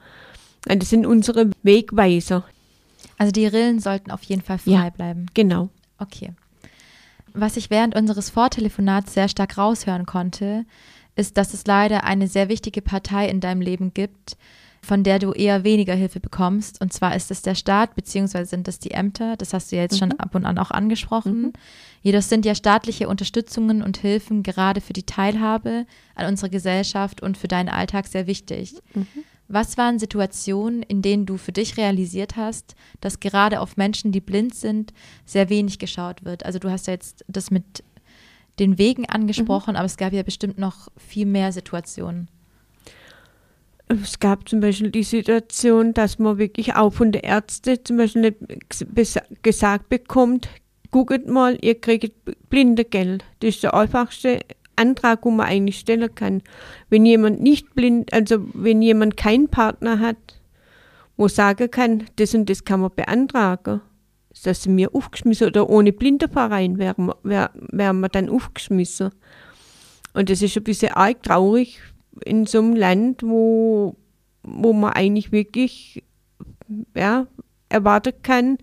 Das 0.66 0.90
sind 0.90 1.06
unsere 1.06 1.52
Wegweiser. 1.64 2.44
Also 3.18 3.32
die 3.32 3.48
Rillen 3.48 3.80
sollten 3.80 4.12
auf 4.12 4.24
jeden 4.24 4.42
Fall 4.42 4.58
frei 4.58 4.72
ja, 4.72 4.90
bleiben. 4.90 5.28
Genau. 5.34 5.70
Okay. 5.98 6.32
Was 7.40 7.56
ich 7.56 7.70
während 7.70 7.96
unseres 7.96 8.30
Vortelefonats 8.30 9.14
sehr 9.14 9.30
stark 9.30 9.58
raushören 9.58 10.06
konnte, 10.06 10.66
ist, 11.16 11.38
dass 11.38 11.54
es 11.54 11.66
leider 11.66 12.04
eine 12.04 12.28
sehr 12.28 12.50
wichtige 12.50 12.82
Partei 12.82 13.30
in 13.30 13.40
deinem 13.40 13.62
Leben 13.62 13.94
gibt, 13.94 14.36
von 14.82 15.04
der 15.04 15.20
du 15.20 15.32
eher 15.32 15.64
weniger 15.64 15.94
Hilfe 15.94 16.20
bekommst. 16.20 16.82
Und 16.82 16.92
zwar 16.92 17.16
ist 17.16 17.32
es 17.32 17.42
der 17.42 17.56
Staat, 17.56 17.96
beziehungsweise 17.96 18.50
sind 18.50 18.68
es 18.68 18.80
die 18.80 18.92
Ämter. 18.92 19.38
Das 19.38 19.54
hast 19.54 19.72
du 19.72 19.78
ja 19.78 19.84
jetzt 19.84 19.96
mhm. 19.96 19.98
schon 19.98 20.20
ab 20.20 20.36
und 20.36 20.46
an 20.46 20.58
auch 20.58 20.72
angesprochen. 20.72 21.42
Mhm. 21.42 21.54
Jedoch 22.02 22.22
sind 22.22 22.46
ja 22.46 22.56
staatliche 22.56 23.08
Unterstützungen 23.08 23.84
und 23.84 23.98
Hilfen 23.98 24.44
gerade 24.44 24.82
für 24.82 24.94
die 24.94 25.06
Teilhabe 25.06 25.86
an 26.16 26.28
unserer 26.28 26.50
Gesellschaft 26.50 27.22
und 27.22 27.38
für 27.38 27.48
deinen 27.48 27.70
Alltag 27.70 28.08
sehr 28.08 28.28
wichtig. 28.28 28.76
Mhm. 28.94 29.08
Was 29.52 29.80
waren 29.80 29.98
Situationen, 29.98 30.84
in 30.84 31.02
denen 31.02 31.26
du 31.26 31.38
für 31.38 31.52
dich 31.52 31.76
realisiert 31.76 32.36
hast, 32.36 32.76
dass 33.02 33.20
gerade 33.20 33.62
auf 33.62 33.78
Menschen, 33.78 34.12
die 34.12 34.22
blind 34.22 34.54
sind, 34.54 34.94
sehr 35.26 35.50
wenig 35.50 35.80
geschaut 35.80 36.24
wird? 36.24 36.46
Also 36.46 36.60
du 36.60 36.70
hast 36.70 36.86
ja 36.86 36.94
jetzt 36.94 37.26
das 37.28 37.50
mit 37.50 37.84
den 38.60 38.78
Wegen 38.78 39.08
angesprochen, 39.08 39.72
mhm. 39.72 39.78
aber 39.78 39.86
es 39.88 39.98
gab 39.98 40.14
ja 40.14 40.22
bestimmt 40.22 40.60
noch 40.60 40.90
viel 40.98 41.26
mehr 41.26 41.52
Situationen. 41.52 42.30
Es 43.88 44.20
gab 44.20 44.48
zum 44.48 44.60
Beispiel 44.60 44.92
die 44.92 45.04
Situation, 45.04 45.96
dass 45.96 46.20
man 46.20 46.38
wirklich 46.38 46.76
auch 46.76 46.92
von 46.92 47.12
der 47.12 47.24
Ärzte 47.24 47.84
zum 47.84 47.98
Beispiel 47.98 48.36
nicht 48.96 49.20
gesagt 49.42 49.90
bekommt, 49.90 50.48
guckt 50.92 51.28
mal, 51.28 51.58
ihr 51.62 51.80
kriegt 51.82 52.14
Blindegeld. 52.52 53.24
Das 53.40 53.56
ist 53.56 53.64
der 53.64 53.74
einfachste 53.74 54.42
Antrag, 54.80 55.26
wo 55.26 55.32
man 55.32 55.48
eigentlich 55.48 55.80
stellen 55.80 56.14
kann. 56.16 56.42
Wenn 56.90 57.06
jemand 57.06 57.42
nicht 57.42 57.76
blind, 57.76 58.14
also 58.14 58.38
wenn 58.54 58.82
jemand 58.82 59.18
keinen 59.18 59.50
Partner 59.50 60.00
hat, 60.00 60.42
wo 61.18 61.28
sagen 61.28 61.70
kann, 61.70 62.06
das 62.16 62.34
und 62.34 62.50
das 62.50 62.64
kann 62.64 62.80
man 62.80 62.92
beantragen, 62.96 63.82
dass 64.44 64.64
sie 64.64 64.70
mir 64.70 64.96
aufgeschmissen 64.96 65.48
oder 65.48 65.70
ohne 65.70 65.92
Blindenverein 65.92 66.78
wären, 66.78 67.12
wär, 67.24 67.52
wären 67.54 68.00
wir 68.00 68.10
dann 68.10 68.30
aufgeschmissen. 68.30 69.12
Und 70.14 70.30
das 70.30 70.42
ist 70.42 70.56
ein 70.56 70.64
bisschen 70.64 70.94
arg 70.94 71.22
traurig 71.24 71.82
in 72.26 72.46
so 72.46 72.60
einem 72.60 72.76
Land, 72.76 73.24
wo, 73.24 73.96
wo 74.44 74.74
man 74.74 74.94
eigentlich 74.94 75.32
wirklich 75.32 76.04
ja, 76.96 77.28
erwarten 77.70 78.14
kann, 78.24 78.58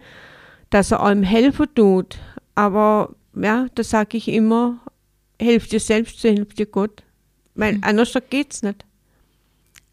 dass 0.70 0.92
er 0.92 1.02
einem 1.02 1.22
helfen 1.22 1.66
tut. 1.74 2.18
Aber 2.54 3.14
ja, 3.34 3.66
da 3.74 3.84
sage 3.84 4.16
ich 4.16 4.28
immer, 4.28 4.80
helft 5.40 5.72
dir 5.72 5.80
selbst, 5.80 6.20
so 6.20 6.28
hilft 6.28 6.58
dir 6.58 6.66
Gott. 6.66 7.02
Weil 7.54 7.74
mhm. 7.74 7.84
anders 7.84 8.14
es 8.14 8.62
nicht. 8.62 8.84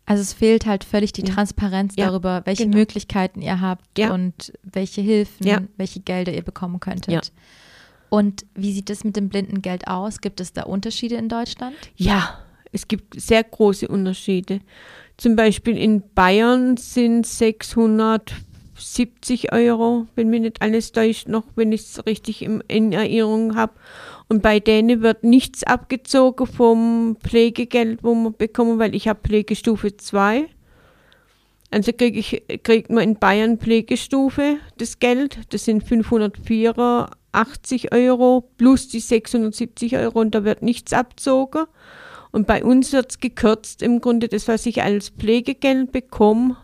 Also 0.06 0.22
es 0.22 0.34
fehlt 0.34 0.66
halt 0.66 0.84
völlig 0.84 1.14
die. 1.14 1.24
Transparenz 1.24 1.96
Ja, 1.96 2.08
darüber, 2.08 2.42
welche 2.46 2.66
genau. 2.66 2.78
Möglichkeiten 2.78 3.42
ihr 3.42 3.62
habt 3.62 3.98
Ja. 3.98 4.14
und 4.14 4.52
welche 4.64 5.00
Hilfen, 5.02 5.48
Ja. 5.48 5.62
welche 5.78 6.02
Gelder 6.02 6.34
ihr 6.34 6.42
bekommen 6.42 6.82
könntet. 6.82 7.32
Und 8.10 8.46
wie 8.54 8.74
sieht 8.74 8.90
es 8.90 9.04
mit 9.04 9.16
dem 9.16 9.30
Blindengeld 9.30 9.88
aus? 9.88 10.22
Gibt 10.22 10.40
es 10.40 10.54
da 10.54 10.64
Unterschiede 10.64 11.16
in 11.16 11.30
Deutschland? 11.30 11.76
Ja, 11.96 12.40
es 12.72 12.88
gibt 12.88 13.20
sehr 13.20 13.44
große 13.44 13.88
Unterschiede. 13.88 14.60
Zum 15.18 15.36
Beispiel 15.36 15.78
in 15.78 16.04
Bayern 16.14 16.78
sind 16.78 17.26
670 17.26 19.54
Euro, 19.54 20.08
wenn 20.16 20.30
mir 20.30 20.42
nicht 20.42 20.62
alles 20.62 20.92
täuscht, 20.92 21.28
noch, 21.28 21.46
wenn 21.56 21.72
ich 21.72 21.82
es 21.82 22.06
richtig 22.06 22.42
im, 22.42 22.62
in 22.68 22.92
Erinnerung 22.92 23.56
habe. 23.56 23.74
Und 24.34 24.42
bei 24.42 24.60
denen 24.60 25.04
wird 25.04 25.24
nichts 25.24 25.64
abgezogen 25.64 26.48
vom 26.48 27.18
Pflegegeld, 27.24 28.04
wo 28.04 28.16
man 28.16 28.36
bekommen, 28.36 28.80
weil 28.80 28.96
ich 28.96 29.08
habe 29.08 29.20
Pflegestufe 29.24 29.96
2. 29.96 30.48
Also 31.70 31.94
krieg 31.94 32.18
ich, 32.18 32.42
kriegt 32.64 32.90
man 32.90 33.04
in 33.04 33.20
Bayern 33.20 33.60
Pflegestufe 33.60 34.58
das 34.80 34.98
Geld. 34.98 35.38
Das 35.52 35.66
sind 35.66 35.84
584 35.84 37.94
Euro 37.94 38.50
plus 38.58 38.88
die 38.88 39.02
670 39.02 39.98
Euro 39.98 40.22
und 40.22 40.34
da 40.34 40.44
wird 40.44 40.64
nichts 40.64 40.94
abzogen. 40.94 41.66
Und 42.32 42.48
bei 42.48 42.64
uns 42.64 42.92
wird 42.92 43.12
es 43.12 43.20
gekürzt. 43.20 43.84
Im 43.84 44.02
Grunde 44.02 44.30
das, 44.30 44.48
was 44.48 44.66
ich 44.66 44.82
als 44.82 45.10
Pflegegeld 45.10 45.92
bekomme, 45.92 46.58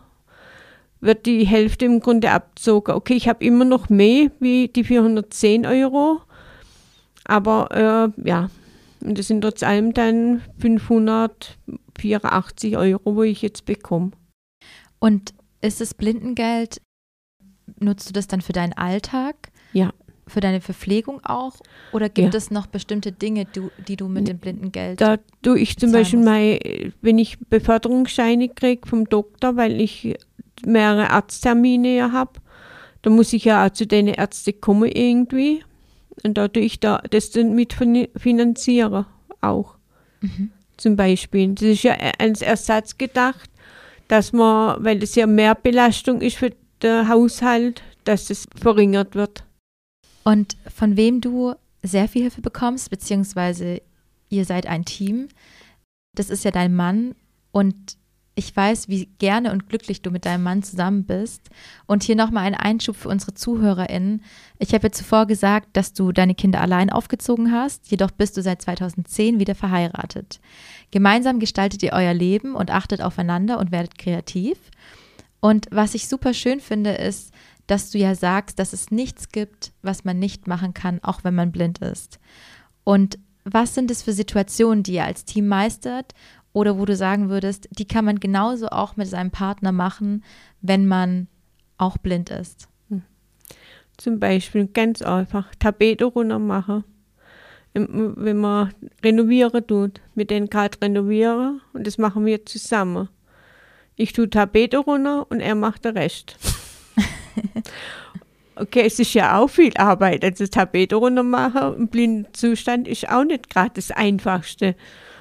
wird 1.00 1.24
die 1.24 1.46
Hälfte 1.46 1.84
im 1.84 2.00
Grunde 2.00 2.32
abzogen. 2.32 2.96
Okay, 2.96 3.14
ich 3.14 3.28
habe 3.28 3.44
immer 3.44 3.64
noch 3.64 3.90
mehr 3.90 4.32
wie 4.40 4.66
die 4.66 4.82
410 4.82 5.66
Euro. 5.66 6.22
Aber 7.30 7.70
äh, 7.70 8.10
ja, 8.28 8.50
und 9.02 9.16
das 9.18 9.28
sind 9.28 9.40
trotz 9.42 9.62
allem 9.62 9.94
dann 9.94 10.42
584 10.58 12.76
Euro, 12.76 13.16
wo 13.16 13.22
ich 13.22 13.40
jetzt 13.40 13.64
bekomme. 13.64 14.10
Und 14.98 15.32
ist 15.62 15.80
das 15.80 15.94
Blindengeld, 15.94 16.80
nutzt 17.78 18.08
du 18.08 18.12
das 18.12 18.26
dann 18.26 18.40
für 18.40 18.52
deinen 18.52 18.72
Alltag? 18.72 19.52
Ja. 19.72 19.92
Für 20.26 20.40
deine 20.40 20.60
Verpflegung 20.60 21.20
auch? 21.24 21.54
Oder 21.92 22.08
gibt 22.08 22.34
Ja. 22.34 22.38
es 22.38 22.50
noch 22.50 22.66
bestimmte 22.66 23.12
Dinge, 23.12 23.44
du, 23.46 23.70
die 23.86 23.94
du 23.96 24.08
mit 24.08 24.26
dem 24.28 24.38
Blindengeld 24.38 25.00
Da 25.00 25.18
tue 25.42 25.58
ich 25.60 25.76
zum 25.78 25.92
Beispiel 25.92 26.18
mein, 26.20 26.58
wenn 27.00 27.18
ich 27.18 27.38
Beförderungsscheine 27.38 28.48
kriege 28.48 28.88
vom 28.88 29.08
Doktor, 29.08 29.56
weil 29.56 29.80
ich 29.80 30.16
mehrere 30.66 31.10
Arzttermine 31.10 31.96
ja 31.96 32.10
habe, 32.12 32.32
da 33.02 33.10
muss 33.10 33.32
ich 33.32 33.44
ja 33.44 33.66
auch 33.66 33.70
zu 33.70 33.86
den 33.86 34.08
Ärzten 34.08 34.60
kommen 34.60 34.90
irgendwie. 34.90 35.62
Und 36.22 36.34
da 36.34 36.48
tue 36.48 36.62
ich 36.62 36.80
da 36.80 36.98
das 37.10 37.30
dann 37.30 37.54
mit 37.54 37.72
fin- 37.72 38.08
finanzieren 38.16 39.06
auch. 39.40 39.76
Mhm. 40.20 40.50
Zum 40.76 40.96
Beispiel. 40.96 41.54
Das 41.54 41.62
ist 41.62 41.82
ja 41.82 41.96
als 42.18 42.42
Ersatz 42.42 42.98
gedacht, 42.98 43.50
dass 44.08 44.32
man, 44.32 44.82
weil 44.84 44.98
das 44.98 45.14
ja 45.14 45.26
mehr 45.26 45.54
Belastung 45.54 46.20
ist 46.20 46.36
für 46.36 46.52
den 46.82 47.08
Haushalt, 47.08 47.82
dass 48.04 48.30
es 48.30 48.46
verringert 48.56 49.14
wird. 49.14 49.44
Und 50.24 50.56
von 50.74 50.96
wem 50.96 51.20
du 51.20 51.54
sehr 51.82 52.08
viel 52.08 52.22
Hilfe 52.22 52.40
bekommst, 52.40 52.90
beziehungsweise 52.90 53.82
ihr 54.28 54.44
seid 54.44 54.66
ein 54.66 54.84
Team, 54.84 55.28
das 56.16 56.30
ist 56.30 56.44
ja 56.44 56.50
dein 56.50 56.74
Mann 56.74 57.14
und 57.52 57.96
ich 58.40 58.56
weiß, 58.56 58.88
wie 58.88 59.04
gerne 59.18 59.52
und 59.52 59.68
glücklich 59.68 60.00
du 60.00 60.10
mit 60.10 60.24
deinem 60.24 60.42
Mann 60.42 60.62
zusammen 60.62 61.04
bist. 61.04 61.50
Und 61.86 62.02
hier 62.02 62.16
nochmal 62.16 62.46
ein 62.46 62.54
Einschub 62.54 62.96
für 62.96 63.10
unsere 63.10 63.34
ZuhörerInnen. 63.34 64.24
Ich 64.58 64.72
habe 64.72 64.86
ja 64.86 64.92
zuvor 64.92 65.26
gesagt, 65.26 65.68
dass 65.74 65.92
du 65.92 66.10
deine 66.10 66.34
Kinder 66.34 66.62
allein 66.62 66.88
aufgezogen 66.88 67.52
hast, 67.52 67.90
jedoch 67.90 68.10
bist 68.10 68.38
du 68.38 68.42
seit 68.42 68.62
2010 68.62 69.38
wieder 69.38 69.54
verheiratet. 69.54 70.40
Gemeinsam 70.90 71.38
gestaltet 71.38 71.82
ihr 71.82 71.92
euer 71.92 72.14
Leben 72.14 72.54
und 72.54 72.70
achtet 72.70 73.02
aufeinander 73.02 73.58
und 73.58 73.72
werdet 73.72 73.98
kreativ. 73.98 74.58
Und 75.40 75.66
was 75.70 75.94
ich 75.94 76.08
super 76.08 76.32
schön 76.32 76.60
finde, 76.60 76.92
ist, 76.92 77.34
dass 77.66 77.90
du 77.90 77.98
ja 77.98 78.14
sagst, 78.14 78.58
dass 78.58 78.72
es 78.72 78.90
nichts 78.90 79.28
gibt, 79.28 79.72
was 79.82 80.04
man 80.04 80.18
nicht 80.18 80.46
machen 80.46 80.72
kann, 80.72 80.98
auch 81.02 81.24
wenn 81.24 81.34
man 81.34 81.52
blind 81.52 81.80
ist. 81.80 82.18
Und 82.84 83.18
was 83.44 83.74
sind 83.74 83.90
es 83.90 84.02
für 84.02 84.14
Situationen, 84.14 84.82
die 84.82 84.94
ihr 84.94 85.04
als 85.04 85.26
Team 85.26 85.46
meistert 85.46 86.14
oder 86.52 86.78
wo 86.78 86.84
du 86.84 86.96
sagen 86.96 87.28
würdest, 87.28 87.68
die 87.70 87.86
kann 87.86 88.04
man 88.04 88.18
genauso 88.20 88.68
auch 88.68 88.96
mit 88.96 89.08
seinem 89.08 89.30
Partner 89.30 89.72
machen, 89.72 90.24
wenn 90.60 90.86
man 90.86 91.28
auch 91.78 91.98
blind 91.98 92.30
ist? 92.30 92.68
Zum 93.96 94.18
Beispiel 94.18 94.66
ganz 94.66 95.02
einfach 95.02 95.54
Tapete 95.58 96.06
runter 96.06 96.38
machen. 96.38 96.84
Wenn 97.74 98.38
man 98.38 98.72
renovieren 99.04 99.66
tut, 99.66 100.00
mit 100.14 100.30
denen 100.30 100.48
gerade 100.48 100.80
renovieren 100.80 101.60
und 101.72 101.86
das 101.86 101.98
machen 101.98 102.24
wir 102.24 102.44
zusammen. 102.46 103.08
Ich 103.96 104.14
tue 104.14 104.30
Tapete 104.30 104.78
runter 104.78 105.26
und 105.30 105.40
er 105.40 105.54
macht 105.54 105.84
den 105.84 105.96
Rest. 105.98 106.36
okay, 108.56 108.84
es 108.86 108.98
ist 108.98 109.12
ja 109.12 109.38
auch 109.38 109.48
viel 109.48 109.76
Arbeit. 109.76 110.24
Also 110.24 110.46
Tapete 110.46 110.96
runter 110.96 111.22
machen 111.22 111.74
im 111.76 111.88
blinden 111.88 112.32
Zustand 112.32 112.88
ist 112.88 113.08
auch 113.08 113.24
nicht 113.24 113.50
gerade 113.50 113.72
das 113.74 113.90
Einfachste. 113.90 114.74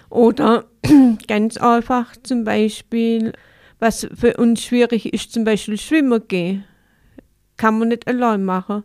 Oder 0.10 0.66
ganz 1.28 1.58
einfach 1.58 2.16
zum 2.24 2.44
Beispiel, 2.44 3.34
was 3.80 4.08
für 4.14 4.38
uns 4.38 4.64
schwierig 4.64 5.14
ist, 5.14 5.32
zum 5.32 5.44
Beispiel 5.44 5.78
schwimmen 5.78 6.28
gehen 6.28 6.64
kann 7.60 7.78
man 7.78 7.90
nicht 7.90 8.08
allein 8.08 8.44
machen. 8.44 8.84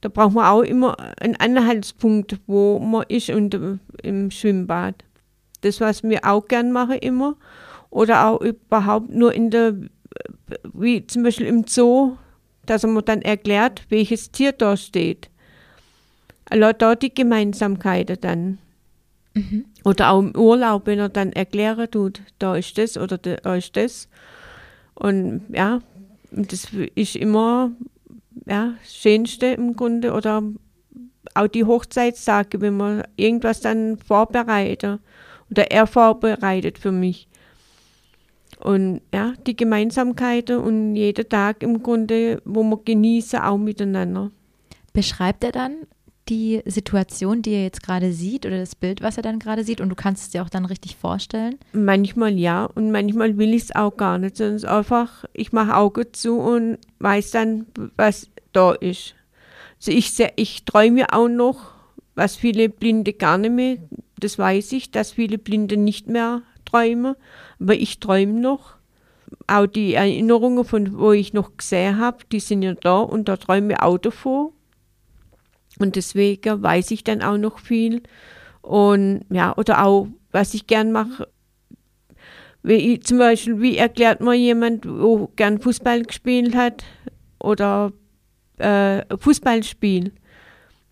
Da 0.00 0.08
braucht 0.08 0.34
man 0.34 0.46
auch 0.46 0.62
immer 0.62 0.96
einen 1.20 1.36
Anhaltspunkt, 1.36 2.38
wo 2.46 2.78
man 2.78 3.04
ist 3.08 3.28
und 3.28 3.54
äh, 3.54 3.76
im 4.02 4.30
Schwimmbad. 4.30 5.04
Das, 5.60 5.80
was 5.80 6.02
wir 6.02 6.24
auch 6.24 6.46
gern 6.48 6.72
machen 6.72 6.98
immer. 6.98 7.36
Oder 7.90 8.28
auch 8.28 8.40
überhaupt 8.40 9.10
nur 9.10 9.34
in 9.34 9.50
der, 9.50 9.74
wie 10.72 11.06
zum 11.06 11.24
Beispiel 11.24 11.46
im 11.46 11.66
Zoo, 11.66 12.16
dass 12.66 12.84
man 12.84 13.04
dann 13.04 13.22
erklärt, 13.22 13.84
welches 13.88 14.30
Tier 14.30 14.52
da 14.52 14.76
steht. 14.76 15.28
Also 16.48 16.72
da 16.72 16.94
die 16.94 17.12
Gemeinsamkeiten 17.12 18.18
dann. 18.20 18.58
Mhm. 19.34 19.64
Oder 19.86 20.10
auch 20.10 20.18
im 20.18 20.34
Urlaub, 20.34 20.86
wenn 20.86 20.98
er 20.98 21.08
dann 21.08 21.32
erklären 21.32 21.88
tut, 21.88 22.20
da 22.40 22.56
ist 22.56 22.76
das 22.76 22.98
oder 22.98 23.18
da 23.18 23.54
ist 23.54 23.76
das. 23.76 24.08
Und 24.96 25.42
ja, 25.52 25.80
das 26.32 26.66
ist 26.96 27.14
immer 27.14 27.70
ja, 28.46 28.74
das 28.82 28.96
Schönste 28.96 29.46
im 29.46 29.76
Grunde. 29.76 30.12
Oder 30.12 30.42
auch 31.34 31.46
die 31.46 31.62
Hochzeitstage, 31.62 32.60
wenn 32.60 32.76
man 32.76 33.04
irgendwas 33.14 33.60
dann 33.60 33.96
vorbereitet. 33.96 34.98
Oder 35.52 35.70
er 35.70 35.86
vorbereitet 35.86 36.78
für 36.78 36.90
mich. 36.90 37.28
Und 38.58 39.02
ja, 39.14 39.34
die 39.46 39.54
Gemeinsamkeiten 39.54 40.58
und 40.58 40.96
jeder 40.96 41.28
Tag 41.28 41.62
im 41.62 41.80
Grunde, 41.84 42.42
wo 42.44 42.64
wir 42.64 42.80
genießen, 42.84 43.38
auch 43.38 43.56
miteinander. 43.58 44.32
Beschreibt 44.92 45.44
er 45.44 45.52
dann 45.52 45.86
die 46.28 46.62
Situation, 46.64 47.42
die 47.42 47.52
er 47.52 47.62
jetzt 47.62 47.82
gerade 47.82 48.12
sieht 48.12 48.46
oder 48.46 48.58
das 48.58 48.74
Bild, 48.74 49.02
was 49.02 49.16
er 49.16 49.22
dann 49.22 49.38
gerade 49.38 49.64
sieht 49.64 49.80
und 49.80 49.88
du 49.88 49.94
kannst 49.94 50.24
es 50.24 50.30
dir 50.30 50.42
auch 50.42 50.48
dann 50.48 50.64
richtig 50.64 50.96
vorstellen? 50.96 51.58
Manchmal 51.72 52.36
ja 52.38 52.64
und 52.64 52.90
manchmal 52.90 53.38
will 53.38 53.54
ich 53.54 53.64
es 53.64 53.76
auch 53.76 53.96
gar 53.96 54.18
nicht, 54.18 54.36
sondern 54.36 54.64
einfach, 54.64 55.24
ich 55.32 55.52
mache 55.52 55.76
Auge 55.76 56.12
zu 56.12 56.38
und 56.38 56.78
weiß 56.98 57.30
dann, 57.30 57.66
was 57.96 58.28
da 58.52 58.72
ist. 58.72 59.14
Also 59.78 59.92
ich, 59.92 60.18
ich 60.36 60.64
träume 60.64 61.12
auch 61.12 61.28
noch, 61.28 61.72
was 62.14 62.36
viele 62.36 62.68
Blinde 62.68 63.12
gar 63.12 63.38
nicht 63.38 63.52
mehr, 63.52 63.76
das 64.18 64.38
weiß 64.38 64.72
ich, 64.72 64.90
dass 64.90 65.12
viele 65.12 65.38
Blinde 65.38 65.76
nicht 65.76 66.08
mehr 66.08 66.42
träumen, 66.64 67.14
aber 67.60 67.74
ich 67.74 68.00
träume 68.00 68.40
noch. 68.40 68.76
Auch 69.48 69.66
die 69.66 69.94
Erinnerungen, 69.94 70.64
von 70.64 70.98
wo 70.98 71.12
ich 71.12 71.32
noch 71.32 71.56
gesehen 71.56 71.98
habe, 71.98 72.18
die 72.30 72.40
sind 72.40 72.62
ja 72.62 72.74
da 72.74 72.98
und 72.98 73.28
da 73.28 73.36
träume 73.36 73.74
ich 73.74 73.80
auch 73.80 73.98
davor. 73.98 74.52
Und 75.78 75.96
deswegen 75.96 76.62
weiß 76.62 76.90
ich 76.90 77.04
dann 77.04 77.22
auch 77.22 77.36
noch 77.36 77.58
viel. 77.58 78.02
Und 78.62 79.24
ja, 79.30 79.56
oder 79.56 79.84
auch, 79.84 80.08
was 80.32 80.54
ich 80.54 80.66
gern 80.66 80.92
mache, 80.92 81.28
wie 82.62 82.98
zum 82.98 83.18
Beispiel, 83.18 83.60
wie 83.60 83.76
erklärt 83.76 84.20
man 84.20 84.36
jemand, 84.36 84.86
wo 84.86 85.28
gern 85.36 85.60
Fußball 85.60 86.02
gespielt 86.02 86.56
hat 86.56 86.84
oder 87.38 87.92
äh, 88.58 89.04
Fußballspiel? 89.16 90.12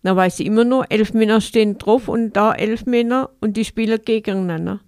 Da 0.03 0.15
weiß 0.15 0.39
ich 0.39 0.45
immer 0.45 0.63
nur, 0.63 0.89
elf 0.89 1.13
Männer 1.13 1.41
stehen 1.41 1.77
drauf 1.77 2.07
und 2.07 2.33
da 2.33 2.53
elf 2.53 2.85
Männer 2.85 3.31
und 3.41 3.57
die 3.57 3.65
spielen 3.65 3.99
gegeneinander. 4.05 4.79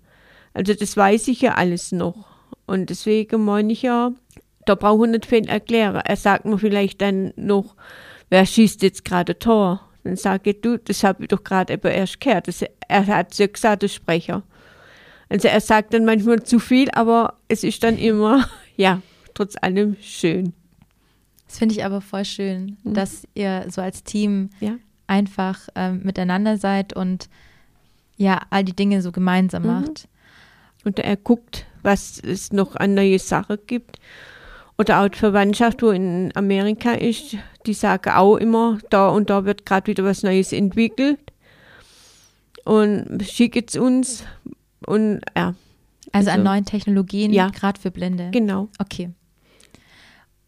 Also 0.53 0.73
das 0.73 0.95
weiß 0.95 1.27
ich 1.27 1.41
ja 1.41 1.55
alles 1.55 1.91
noch. 1.91 2.27
Und 2.67 2.89
deswegen 2.89 3.43
meine 3.43 3.73
ich 3.73 3.81
ja, 3.81 4.11
da 4.65 4.75
brauche 4.75 5.05
ich 5.05 5.11
nicht 5.11 5.25
viel 5.25 5.47
erklären. 5.47 6.01
Er 6.05 6.15
sagt 6.15 6.45
mir 6.45 6.57
vielleicht 6.57 7.01
dann 7.01 7.33
noch, 7.35 7.75
wer 8.29 8.45
schießt 8.45 8.81
jetzt 8.83 9.05
gerade 9.05 9.39
Tor? 9.39 9.86
Dann 10.07 10.15
sage 10.15 10.51
ich, 10.51 10.61
du, 10.61 10.77
das 10.79 11.03
habe 11.03 11.23
ich 11.23 11.27
doch 11.29 11.43
gerade 11.43 11.73
eben 11.73 11.87
erst 11.91 12.19
gehört. 12.21 12.47
Das, 12.47 12.63
er 12.87 13.07
hat 13.07 13.31
es 13.33 13.37
ja 13.37 13.47
gesagt, 13.47 13.83
der 13.83 13.87
Sprecher. 13.89 14.43
Also 15.29 15.47
er 15.49 15.59
sagt 15.61 15.93
dann 15.93 16.05
manchmal 16.05 16.41
zu 16.43 16.59
viel, 16.59 16.89
aber 16.91 17.33
es 17.49 17.63
ist 17.63 17.83
dann 17.83 17.97
immer, 17.97 18.47
ja, 18.77 19.01
trotz 19.33 19.55
allem 19.61 19.97
schön. 20.01 20.53
Das 21.47 21.59
finde 21.59 21.75
ich 21.75 21.83
aber 21.85 22.01
voll 22.01 22.25
schön, 22.25 22.77
Mhm. 22.83 22.93
dass 22.93 23.27
ihr 23.33 23.65
so 23.69 23.81
als 23.81 24.03
Team 24.03 24.49
Ja. 24.59 24.75
einfach 25.07 25.67
ähm, 25.75 26.01
miteinander 26.03 26.57
seid 26.57 26.93
und 26.93 27.29
ja, 28.17 28.41
all 28.49 28.63
die 28.63 28.75
Dinge 28.75 29.01
so 29.01 29.11
gemeinsam 29.11 29.63
Mhm. 29.63 29.67
macht. 29.69 30.07
Und 30.85 30.99
er 30.99 31.17
guckt 31.17 31.65
was 31.83 32.19
es 32.19 32.51
noch 32.51 32.75
an 32.75 32.95
neue 32.95 33.17
Sachen 33.19 33.57
gibt. 33.65 33.97
Oder 34.77 35.01
auch 35.01 35.07
die 35.07 35.17
Verwandtschaft, 35.17 35.81
wo 35.81 35.89
in 35.91 36.31
Amerika 36.35 36.91
ist, 36.93 37.37
die 37.67 37.73
sagen 37.73 38.09
auch 38.11 38.37
immer, 38.37 38.79
da 38.89 39.09
und 39.09 39.29
da 39.29 39.45
wird 39.45 39.65
gerade 39.65 39.87
wieder 39.87 40.03
was 40.03 40.23
Neues 40.23 40.51
entwickelt. 40.53 41.19
Und 42.65 43.23
schicken 43.23 43.63
es 43.67 43.75
uns. 43.77 44.23
Und 44.85 45.21
ja. 45.35 45.53
Also, 46.11 46.29
an 46.31 46.39
Also- 46.39 46.43
neuen 46.51 46.65
Technologien, 46.65 47.31
Ja. 47.31 47.49
gerade 47.49 47.79
für 47.79 47.91
Blinde. 47.91 48.29
Genau. 48.31 48.69
Okay. 48.79 49.11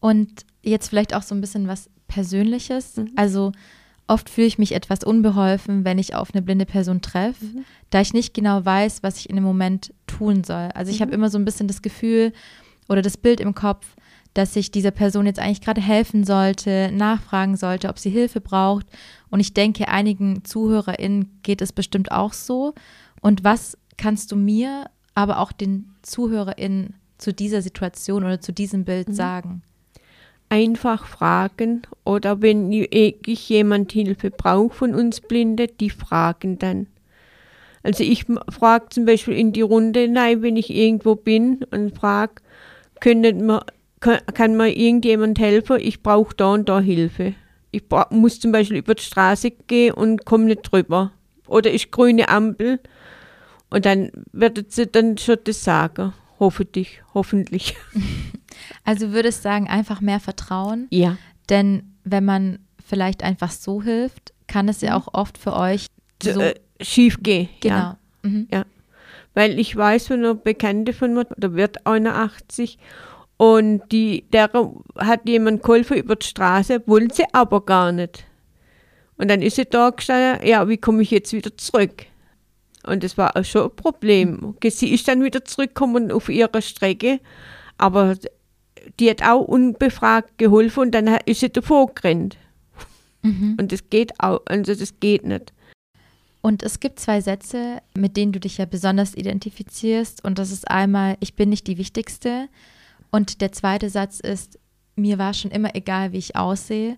Und 0.00 0.44
jetzt 0.62 0.88
vielleicht 0.88 1.14
auch 1.14 1.22
so 1.22 1.34
ein 1.34 1.40
bisschen 1.40 1.68
was 1.68 1.88
Persönliches. 2.08 2.96
Mhm. 2.96 3.10
Also 3.16 3.52
oft 4.06 4.28
fühle 4.28 4.46
ich 4.46 4.58
mich 4.58 4.72
etwas 4.74 5.04
unbeholfen, 5.04 5.84
wenn 5.84 5.98
ich 5.98 6.14
auf 6.14 6.30
eine 6.34 6.42
blinde 6.42 6.66
Person 6.66 7.00
treffe, 7.00 7.44
Mhm. 7.44 7.64
da 7.90 8.00
ich 8.00 8.12
nicht 8.12 8.34
genau 8.34 8.64
weiß, 8.64 9.02
was 9.02 9.18
ich 9.18 9.30
in 9.30 9.36
dem 9.36 9.44
Moment 9.44 9.92
tun 10.06 10.42
soll. 10.42 10.70
Also 10.74 10.90
ich 10.90 11.00
habe 11.00 11.10
Mhm. 11.10 11.14
immer 11.14 11.30
so 11.30 11.38
ein 11.38 11.44
bisschen 11.44 11.68
das 11.68 11.82
Gefühl 11.82 12.32
oder 12.88 13.02
das 13.02 13.16
Bild 13.16 13.40
im 13.40 13.54
Kopf, 13.54 13.86
dass 14.34 14.56
ich 14.56 14.70
dieser 14.70 14.90
Person 14.92 15.26
jetzt 15.26 15.40
eigentlich 15.40 15.60
gerade 15.60 15.80
helfen 15.80 16.24
sollte, 16.24 16.90
nachfragen 16.92 17.56
sollte, 17.56 17.88
ob 17.88 17.98
sie 17.98 18.10
Hilfe 18.10 18.40
braucht. 18.40 18.86
Und 19.30 19.40
ich 19.40 19.54
denke, 19.54 19.88
einigen 19.88 20.44
ZuhörerInnen 20.44 21.40
geht 21.42 21.62
es 21.62 21.72
bestimmt 21.72 22.12
auch 22.12 22.32
so. 22.32 22.74
Und 23.20 23.44
was 23.44 23.76
kannst 23.96 24.32
du 24.32 24.36
mir, 24.36 24.86
aber 25.14 25.38
auch 25.38 25.52
den 25.52 25.92
ZuhörerInnen 26.02 26.94
zu 27.18 27.32
dieser 27.32 27.60
Situation 27.60 28.24
oder 28.24 28.40
zu 28.40 28.52
diesem 28.52 28.84
Bild 28.84 29.08
Mhm. 29.08 29.14
sagen? 29.14 29.62
Einfach 30.48 31.06
fragen 31.06 31.82
oder 32.04 32.42
wenn 32.42 32.70
wirklich 32.70 33.48
jemand 33.48 33.92
Hilfe 33.92 34.30
braucht 34.30 34.74
von 34.74 34.94
uns 34.94 35.20
Blinde, 35.20 35.68
die 35.68 35.90
fragen 35.90 36.58
dann. 36.58 36.86
Also 37.82 38.04
ich 38.04 38.26
frage 38.48 38.88
zum 38.90 39.06
Beispiel 39.06 39.34
in 39.34 39.52
die 39.52 39.62
Runde 39.62 40.00
hinein, 40.00 40.42
wenn 40.42 40.56
ich 40.56 40.70
irgendwo 40.70 41.14
bin 41.14 41.64
und 41.70 41.96
frage, 41.96 42.34
können 43.00 43.46
wir, 43.46 43.64
kann, 44.00 44.20
kann 44.34 44.56
mir 44.56 44.76
irgendjemand 44.76 45.38
helfen? 45.38 45.78
Ich 45.80 46.02
brauche 46.02 46.34
da 46.34 46.52
und 46.52 46.68
da 46.68 46.80
Hilfe. 46.80 47.34
Ich 47.70 47.84
muss 48.10 48.40
zum 48.40 48.50
Beispiel 48.52 48.78
über 48.78 48.94
die 48.94 49.02
Straße 49.02 49.50
gehen 49.52 49.94
und 49.94 50.24
komme 50.24 50.44
nicht 50.46 50.62
drüber. 50.62 51.12
Oder 51.46 51.70
ist 51.70 51.90
grüne 51.92 52.28
Ampel 52.28 52.80
und 53.70 53.84
dann 53.84 54.10
wird 54.32 54.72
sie 54.72 54.86
dann 54.86 55.18
schon 55.18 55.36
das 55.44 55.62
sagen. 55.64 56.12
Hoffentlich, 56.38 57.02
hoffentlich. 57.14 57.76
Also 58.84 59.12
würdest 59.12 59.42
sagen, 59.42 59.68
einfach 59.68 60.00
mehr 60.00 60.20
Vertrauen, 60.20 60.86
Ja. 60.90 61.16
denn 61.48 61.94
wenn 62.04 62.24
man 62.24 62.58
vielleicht 62.84 63.22
einfach 63.22 63.50
so 63.52 63.82
hilft, 63.82 64.32
kann 64.48 64.68
es 64.68 64.80
ja 64.80 64.96
auch 64.96 65.14
oft 65.14 65.38
für 65.38 65.54
euch 65.54 65.86
so, 66.22 66.40
äh, 66.40 66.54
schief 66.80 67.22
gehen. 67.22 67.48
genau. 67.60 67.76
Ja. 67.76 67.96
Mhm. 68.22 68.48
Weil 69.34 69.58
ich 69.58 69.74
weiß 69.76 70.08
von 70.08 70.18
einer 70.18 70.34
Bekannte 70.34 70.92
von 70.92 71.14
mir, 71.14 71.26
da 71.36 71.54
wird 71.54 71.86
81 71.86 72.78
und 73.40 73.80
die, 73.90 74.26
der 74.34 74.50
hat 74.98 75.26
jemand 75.26 75.62
geholfen 75.62 75.96
über 75.96 76.14
die 76.14 76.26
Straße, 76.26 76.82
wollte 76.84 77.14
sie 77.14 77.24
aber 77.32 77.64
gar 77.64 77.90
nicht. 77.90 78.26
Und 79.16 79.28
dann 79.28 79.40
ist 79.40 79.56
sie 79.56 79.64
da 79.64 79.88
gestanden, 79.88 80.46
ja, 80.46 80.68
wie 80.68 80.76
komme 80.76 81.00
ich 81.00 81.10
jetzt 81.10 81.32
wieder 81.32 81.56
zurück? 81.56 82.04
Und 82.86 83.02
das 83.02 83.16
war 83.16 83.34
auch 83.34 83.44
schon 83.46 83.70
ein 83.70 83.76
Problem. 83.76 84.54
Sie 84.62 84.92
ist 84.92 85.08
dann 85.08 85.24
wieder 85.24 85.42
zurückgekommen 85.42 86.12
auf 86.12 86.28
ihre 86.28 86.60
Strecke, 86.60 87.18
aber 87.78 88.14
die 88.98 89.08
hat 89.08 89.22
auch 89.22 89.40
unbefragt 89.40 90.36
geholfen 90.36 90.80
und 90.80 90.90
dann 90.90 91.06
ist 91.24 91.40
sie 91.40 91.48
davor 91.48 91.94
gerannt. 91.94 92.36
Mhm. 93.22 93.56
Und 93.58 93.72
das 93.72 93.88
geht 93.88 94.12
auch, 94.20 94.42
also 94.44 94.74
das 94.74 95.00
geht 95.00 95.24
nicht. 95.24 95.54
Und 96.42 96.62
es 96.62 96.78
gibt 96.78 97.00
zwei 97.00 97.22
Sätze, 97.22 97.80
mit 97.96 98.18
denen 98.18 98.32
du 98.32 98.40
dich 98.40 98.58
ja 98.58 98.66
besonders 98.66 99.14
identifizierst. 99.14 100.22
Und 100.22 100.38
das 100.38 100.50
ist 100.50 100.70
einmal, 100.70 101.16
ich 101.20 101.36
bin 101.36 101.48
nicht 101.48 101.66
die 101.68 101.78
Wichtigste. 101.78 102.50
Und 103.10 103.40
der 103.40 103.52
zweite 103.52 103.90
Satz 103.90 104.20
ist, 104.20 104.58
mir 104.96 105.18
war 105.18 105.34
schon 105.34 105.50
immer 105.50 105.74
egal, 105.74 106.12
wie 106.12 106.18
ich 106.18 106.36
aussehe. 106.36 106.96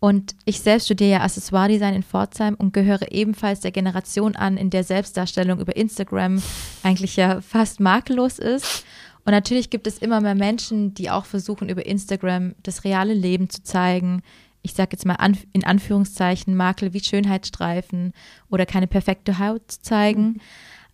Und 0.00 0.34
ich 0.46 0.60
selbst 0.60 0.86
studiere 0.86 1.10
ja 1.10 1.20
Accessoire-Design 1.20 1.94
in 1.94 2.02
Pforzheim 2.02 2.54
und 2.54 2.72
gehöre 2.72 3.12
ebenfalls 3.12 3.60
der 3.60 3.70
Generation 3.70 4.34
an, 4.34 4.56
in 4.56 4.70
der 4.70 4.82
Selbstdarstellung 4.82 5.60
über 5.60 5.76
Instagram 5.76 6.42
eigentlich 6.82 7.16
ja 7.16 7.42
fast 7.42 7.80
makellos 7.80 8.38
ist. 8.38 8.86
Und 9.26 9.32
natürlich 9.32 9.68
gibt 9.68 9.86
es 9.86 9.98
immer 9.98 10.22
mehr 10.22 10.34
Menschen, 10.34 10.94
die 10.94 11.10
auch 11.10 11.26
versuchen, 11.26 11.68
über 11.68 11.84
Instagram 11.84 12.54
das 12.62 12.84
reale 12.84 13.12
Leben 13.12 13.50
zu 13.50 13.62
zeigen. 13.62 14.22
Ich 14.62 14.72
sage 14.72 14.90
jetzt 14.92 15.04
mal 15.04 15.18
in 15.52 15.64
Anführungszeichen 15.64 16.56
Makel 16.56 16.94
wie 16.94 17.04
Schönheitsstreifen 17.04 18.14
oder 18.48 18.64
keine 18.64 18.86
perfekte 18.86 19.38
Haut 19.38 19.70
zu 19.70 19.82
zeigen. 19.82 20.40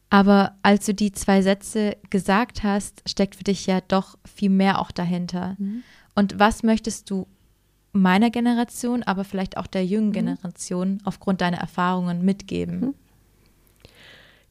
Aber 0.08 0.54
als 0.62 0.86
du 0.86 0.94
die 0.94 1.12
zwei 1.12 1.42
Sätze 1.42 1.96
gesagt 2.10 2.62
hast, 2.62 3.02
steckt 3.08 3.34
für 3.36 3.44
dich 3.44 3.66
ja 3.66 3.80
doch 3.80 4.16
viel 4.24 4.50
mehr 4.50 4.80
auch 4.80 4.90
dahinter. 4.90 5.56
Und 6.14 6.38
was 6.38 6.62
möchtest 6.62 7.10
du 7.10 7.26
meiner 7.92 8.30
Generation, 8.30 9.02
aber 9.02 9.24
vielleicht 9.24 9.56
auch 9.56 9.66
der 9.66 9.84
jungen 9.84 10.12
Generation 10.12 11.00
aufgrund 11.04 11.40
deiner 11.40 11.58
Erfahrungen 11.58 12.24
mitgeben? 12.24 12.94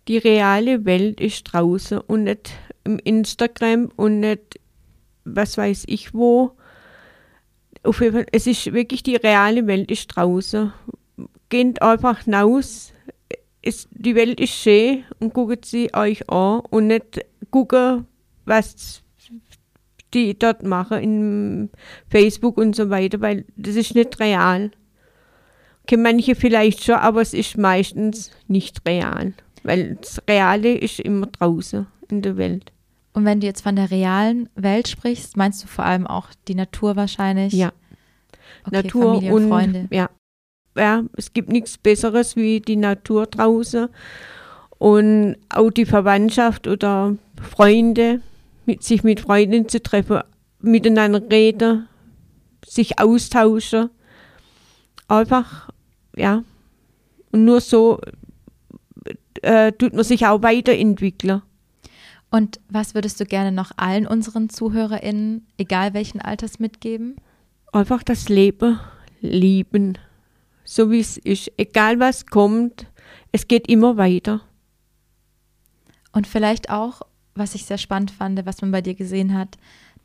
die 0.07 0.17
reale 0.17 0.85
Welt 0.85 1.19
ist 1.19 1.43
draußen 1.43 1.99
und 1.99 2.23
nicht 2.23 2.51
im 2.83 2.99
Instagram 2.99 3.91
und 3.95 4.19
nicht, 4.19 4.59
was 5.23 5.57
weiß 5.57 5.85
ich 5.87 6.13
wo. 6.13 6.51
Auf 7.83 8.01
jeden 8.01 8.13
Fall, 8.13 8.25
es 8.31 8.47
ist 8.47 8.71
wirklich 8.73 9.03
die 9.03 9.15
reale 9.15 9.67
Welt 9.67 9.89
ist 9.91 10.07
draußen. 10.07 10.71
Geht 11.49 11.81
einfach 11.81 12.27
raus. 12.27 12.91
Es, 13.65 13.87
die 13.91 14.15
Welt 14.15 14.39
ist 14.39 14.53
schön 14.53 15.03
und 15.19 15.33
guckt 15.33 15.65
sie 15.65 15.93
euch 15.93 16.29
an 16.29 16.61
und 16.69 16.87
nicht 16.87 17.25
gucken, 17.49 18.05
was 18.45 19.01
die 20.13 20.37
dort 20.37 20.63
machen 20.63 20.99
in 20.99 21.69
Facebook 22.09 22.57
und 22.57 22.75
so 22.75 22.89
weiter, 22.89 23.21
weil 23.21 23.45
das 23.57 23.75
ist 23.75 23.95
nicht 23.95 24.19
real. 24.19 24.71
Okay, 25.83 25.97
manche 25.97 26.35
vielleicht 26.35 26.83
schon, 26.83 26.95
aber 26.95 27.21
es 27.21 27.33
ist 27.33 27.57
meistens 27.57 28.31
nicht 28.47 28.81
real. 28.87 29.33
Weil 29.63 29.95
das 29.95 30.21
Reale 30.27 30.75
ist 30.77 30.99
immer 30.99 31.27
draußen 31.27 31.87
in 32.09 32.21
der 32.21 32.37
Welt. 32.37 32.71
Und 33.13 33.25
wenn 33.25 33.39
du 33.39 33.47
jetzt 33.47 33.61
von 33.61 33.75
der 33.75 33.91
realen 33.91 34.49
Welt 34.55 34.87
sprichst, 34.87 35.37
meinst 35.37 35.63
du 35.63 35.67
vor 35.67 35.85
allem 35.85 36.05
auch 36.05 36.29
die 36.47 36.55
Natur 36.55 36.95
wahrscheinlich? 36.95 37.53
Ja, 37.53 37.71
okay, 38.65 38.77
Natur 38.83 39.13
Familie 39.13 39.33
und, 39.33 39.43
und 39.43 39.49
Freunde. 39.49 39.87
Ja. 39.89 40.09
Ja, 40.75 41.03
es 41.15 41.33
gibt 41.33 41.49
nichts 41.49 41.77
Besseres 41.77 42.35
wie 42.35 42.59
die 42.59 42.75
Natur 42.75 43.27
draußen. 43.27 43.89
Und 44.77 45.37
auch 45.49 45.71
die 45.71 45.85
Verwandtschaft 45.85 46.67
oder 46.67 47.15
Freunde, 47.41 48.21
mit, 48.65 48.83
sich 48.83 49.03
mit 49.03 49.21
Freunden 49.21 49.69
zu 49.69 49.81
treffen, 49.81 50.21
miteinander 50.59 51.21
reden, 51.31 51.87
sich 52.65 52.99
austauschen. 52.99 53.89
Einfach, 55.07 55.69
ja. 56.15 56.43
Und 57.31 57.45
nur 57.45 57.61
so 57.61 58.01
äh, 59.41 59.71
tut 59.71 59.93
man 59.93 60.03
sich 60.03 60.25
auch 60.25 60.41
weiterentwickeln. 60.41 61.41
Und 62.31 62.59
was 62.67 62.95
würdest 62.95 63.19
du 63.19 63.25
gerne 63.25 63.51
noch 63.51 63.71
allen 63.77 64.07
unseren 64.07 64.49
ZuhörerInnen, 64.49 65.45
egal 65.57 65.93
welchen 65.93 66.19
Alters, 66.19 66.59
mitgeben? 66.59 67.15
einfach 67.75 68.03
das 68.03 68.29
Leben 68.29 68.79
lieben, 69.21 69.97
so 70.65 70.91
wie 70.91 70.99
es 70.99 71.17
ist. 71.17 71.51
Egal 71.57 71.99
was 71.99 72.25
kommt, 72.25 72.87
es 73.31 73.47
geht 73.47 73.67
immer 73.69 73.95
weiter. 73.95 74.41
Und 76.11 76.27
vielleicht 76.27 76.69
auch, 76.69 77.01
was 77.35 77.55
ich 77.55 77.65
sehr 77.65 77.77
spannend 77.77 78.11
fand, 78.11 78.45
was 78.45 78.61
man 78.61 78.71
bei 78.71 78.81
dir 78.81 78.95
gesehen 78.95 79.33
hat, 79.33 79.57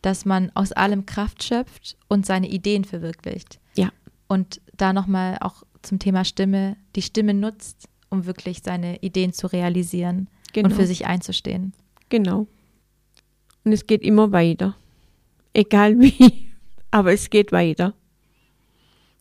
dass 0.02 0.24
man 0.24 0.50
aus 0.54 0.72
allem 0.72 1.06
Kraft 1.06 1.42
schöpft 1.42 1.96
und 2.08 2.26
seine 2.26 2.48
Ideen 2.48 2.84
verwirklicht. 2.84 3.60
Ja. 3.74 3.90
Und 4.28 4.60
da 4.76 4.92
nochmal 4.92 5.38
auch 5.40 5.62
zum 5.82 5.98
Thema 5.98 6.24
Stimme, 6.24 6.76
die 6.96 7.02
Stimme 7.02 7.34
nutzt, 7.34 7.88
um 8.08 8.26
wirklich 8.26 8.62
seine 8.62 8.98
Ideen 9.02 9.32
zu 9.32 9.46
realisieren 9.46 10.28
Genau. 10.52 10.68
und 10.68 10.74
für 10.74 10.86
sich 10.86 11.06
einzustehen. 11.06 11.72
Genau. 12.08 12.46
Und 13.64 13.72
es 13.72 13.86
geht 13.86 14.02
immer 14.02 14.32
weiter. 14.32 14.76
Egal 15.52 16.00
wie, 16.00 16.48
aber 16.90 17.12
es 17.12 17.30
geht 17.30 17.52
weiter. 17.52 17.94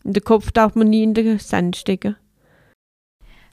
Und 0.04 0.14
den 0.16 0.24
Kopf 0.24 0.50
darf 0.50 0.74
man 0.74 0.88
nie 0.88 1.02
in 1.02 1.14
den 1.14 1.38
Sand 1.38 1.76
stecken. 1.76 2.16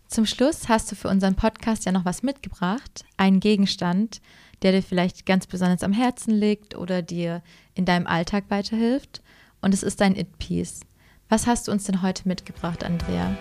Zum 0.08 0.26
Schluss 0.26 0.70
hast 0.70 0.90
du 0.90 0.96
für 0.96 1.10
unseren 1.10 1.36
Podcast 1.36 1.86
ja 1.86 1.92
noch 1.92 2.06
was 2.06 2.24
mitgebracht, 2.24 3.04
einen 3.18 3.42
Gegenstand, 3.42 4.22
der 4.62 4.72
dir 4.72 4.82
vielleicht 4.82 5.26
ganz 5.26 5.48
besonders 5.48 5.84
am 5.84 5.92
Herzen 5.92 6.34
liegt 6.34 6.78
oder 6.78 7.02
dir 7.02 7.44
in 7.74 7.84
deinem 7.84 8.08
Alltag 8.08 8.46
weiterhilft. 8.48 9.22
Und 9.62 9.74
es 9.74 9.84
ist 9.84 10.00
dein 10.00 10.16
It-Piece. 10.16 10.82
Was 11.28 11.46
hast 11.46 11.68
du 11.68 11.74
uns 11.74 11.84
denn 11.84 12.02
heute 12.02 12.26
mitgebracht, 12.26 12.86
Andrea? 12.86 13.36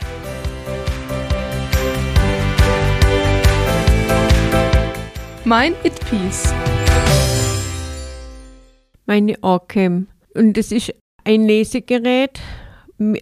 Mein 5.44 5.74
It-Piece. 5.84 6.52
Meine 9.06 9.40
Orcam. 9.44 10.08
Und 10.34 10.58
es 10.58 10.72
ist 10.72 10.92
ein 11.22 11.46
Lesegerät, 11.46 12.40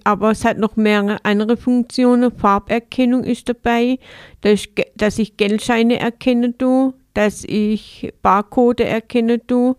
aber 0.04 0.30
es 0.30 0.44
hat 0.44 0.58
noch 0.58 0.76
mehrere 0.76 1.24
andere 1.24 1.56
Funktionen. 1.56 2.36
Farberkennung 2.36 3.24
ist 3.24 3.48
dabei, 3.48 3.98
dass 4.40 4.64
dass 4.96 5.18
ich 5.18 5.36
Geldscheine 5.36 5.98
erkennen 5.98 6.56
tue, 6.58 6.94
dass 7.14 7.44
ich 7.44 8.12
Barcode 8.22 8.80
erkenne 8.80 9.44
tue. 9.44 9.76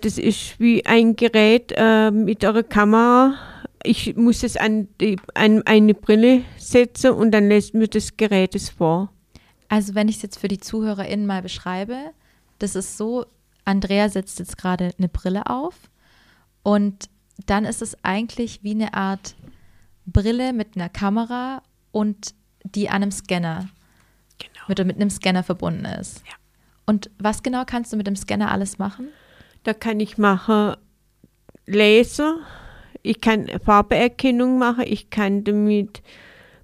Das 0.00 0.18
ist 0.18 0.60
wie 0.60 0.84
ein 0.86 1.16
Gerät 1.16 1.72
äh, 1.76 2.10
mit 2.10 2.44
einer 2.44 2.62
Kamera. 2.62 3.34
Ich 3.82 4.16
muss 4.16 4.42
es 4.42 4.56
an, 4.56 4.88
die, 5.00 5.16
an 5.34 5.62
eine 5.66 5.94
Brille 5.94 6.42
setzen 6.58 7.10
und 7.10 7.32
dann 7.32 7.48
lässt 7.48 7.74
mir 7.74 7.88
das 7.88 8.16
Gerät 8.16 8.54
es 8.54 8.70
vor. 8.70 9.10
Also 9.68 9.94
wenn 9.94 10.08
ich 10.08 10.16
es 10.16 10.22
jetzt 10.22 10.38
für 10.38 10.48
die 10.48 10.58
ZuhörerInnen 10.58 11.26
mal 11.26 11.42
beschreibe, 11.42 11.96
das 12.58 12.76
ist 12.76 12.96
so, 12.96 13.26
Andrea 13.64 14.08
setzt 14.08 14.38
jetzt 14.38 14.56
gerade 14.56 14.90
eine 14.98 15.08
Brille 15.08 15.46
auf 15.46 15.74
und 16.62 17.08
dann 17.46 17.64
ist 17.64 17.82
es 17.82 17.96
eigentlich 18.04 18.62
wie 18.62 18.72
eine 18.72 18.94
Art 18.94 19.34
Brille 20.06 20.52
mit 20.52 20.76
einer 20.76 20.88
Kamera 20.88 21.62
und 21.92 22.34
die 22.64 22.88
an 22.88 23.02
einem 23.02 23.10
Scanner, 23.10 23.68
Genau. 24.38 24.64
mit, 24.68 24.86
mit 24.86 24.96
einem 24.96 25.10
Scanner 25.10 25.42
verbunden 25.42 25.84
ist. 25.84 26.22
Ja. 26.26 26.34
Und 26.86 27.10
was 27.18 27.42
genau 27.42 27.64
kannst 27.64 27.92
du 27.92 27.96
mit 27.96 28.06
dem 28.06 28.16
Scanner 28.16 28.50
alles 28.50 28.78
machen? 28.78 29.08
Da 29.62 29.72
kann 29.72 30.00
ich 30.00 30.18
machen 30.18 30.76
Laser, 31.66 32.36
ich 33.02 33.20
kann 33.20 33.48
Farbeerkennung 33.64 34.58
machen, 34.58 34.84
ich 34.86 35.08
kann 35.10 35.44
damit 35.44 36.02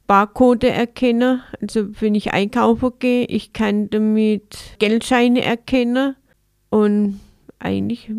Barcode 0.07 0.65
erkennen, 0.65 1.41
also 1.61 1.89
wenn 2.01 2.15
ich 2.15 2.33
einkaufen 2.33 2.93
gehe, 2.99 3.25
ich 3.27 3.53
kann 3.53 3.89
damit 3.91 4.77
Geldscheine 4.79 5.43
erkennen 5.43 6.17
und 6.69 7.21
eigentlich 7.59 8.11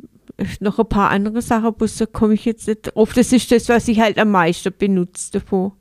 noch 0.59 0.79
ein 0.79 0.89
paar 0.89 1.09
andere 1.09 1.41
Sachen, 1.41 1.73
bloß 1.73 1.97
da 1.97 2.05
komme 2.05 2.33
ich 2.33 2.45
jetzt 2.45 2.67
nicht 2.67 2.81
drauf. 2.83 3.13
Das 3.13 3.31
ist 3.31 3.51
das, 3.51 3.69
was 3.69 3.87
ich 3.87 3.99
halt 3.99 4.17
am 4.17 4.31
meisten 4.31 4.73
benutze 4.77 5.31
davon. 5.31 5.73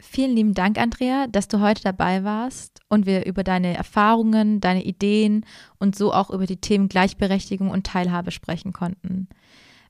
Vielen 0.00 0.36
lieben 0.36 0.54
Dank, 0.54 0.78
Andrea, 0.78 1.26
dass 1.26 1.48
du 1.48 1.60
heute 1.60 1.82
dabei 1.82 2.22
warst 2.22 2.80
und 2.88 3.04
wir 3.04 3.26
über 3.26 3.42
deine 3.42 3.76
Erfahrungen, 3.76 4.60
deine 4.60 4.84
Ideen 4.84 5.44
und 5.80 5.96
so 5.96 6.12
auch 6.12 6.30
über 6.30 6.46
die 6.46 6.60
Themen 6.60 6.88
Gleichberechtigung 6.88 7.70
und 7.70 7.84
Teilhabe 7.84 8.30
sprechen 8.30 8.72
konnten. 8.72 9.28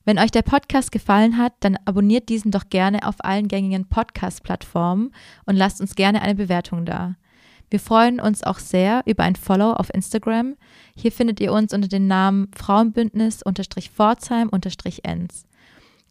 Wenn 0.05 0.17
euch 0.17 0.31
der 0.31 0.41
Podcast 0.41 0.91
gefallen 0.91 1.37
hat, 1.37 1.53
dann 1.59 1.77
abonniert 1.85 2.29
diesen 2.29 2.49
doch 2.49 2.69
gerne 2.69 3.07
auf 3.07 3.17
allen 3.19 3.47
gängigen 3.47 3.87
Podcast-Plattformen 3.87 5.11
und 5.45 5.55
lasst 5.55 5.79
uns 5.79 5.93
gerne 5.93 6.23
eine 6.23 6.33
Bewertung 6.33 6.85
da. 6.85 7.15
Wir 7.69 7.79
freuen 7.79 8.19
uns 8.19 8.43
auch 8.43 8.59
sehr 8.59 9.03
über 9.05 9.23
ein 9.23 9.35
Follow 9.35 9.71
auf 9.73 9.93
Instagram. 9.93 10.55
Hier 10.95 11.11
findet 11.11 11.39
ihr 11.39 11.53
uns 11.53 11.71
unter 11.73 11.87
dem 11.87 12.07
Namen 12.07 12.49
Frauenbündnis-Pforzheim-Ens. 12.55 15.45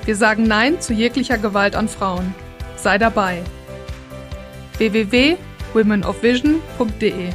Wir 0.06 0.16
sagen 0.16 0.44
Nein 0.44 0.80
zu 0.82 0.94
jeglicher 0.94 1.38
Gewalt 1.38 1.76
an 1.76 1.90
Frauen. 1.90 2.34
Sei 2.78 2.98
dabei. 2.98 3.44
www.womenofvision.de 4.78 7.30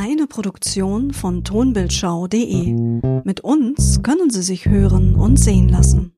Eine 0.00 0.28
Produktion 0.28 1.12
von 1.12 1.42
tonbildschau.de. 1.42 3.00
Mit 3.24 3.40
uns 3.40 4.00
können 4.04 4.30
Sie 4.30 4.42
sich 4.42 4.66
hören 4.66 5.16
und 5.16 5.38
sehen 5.38 5.68
lassen. 5.68 6.12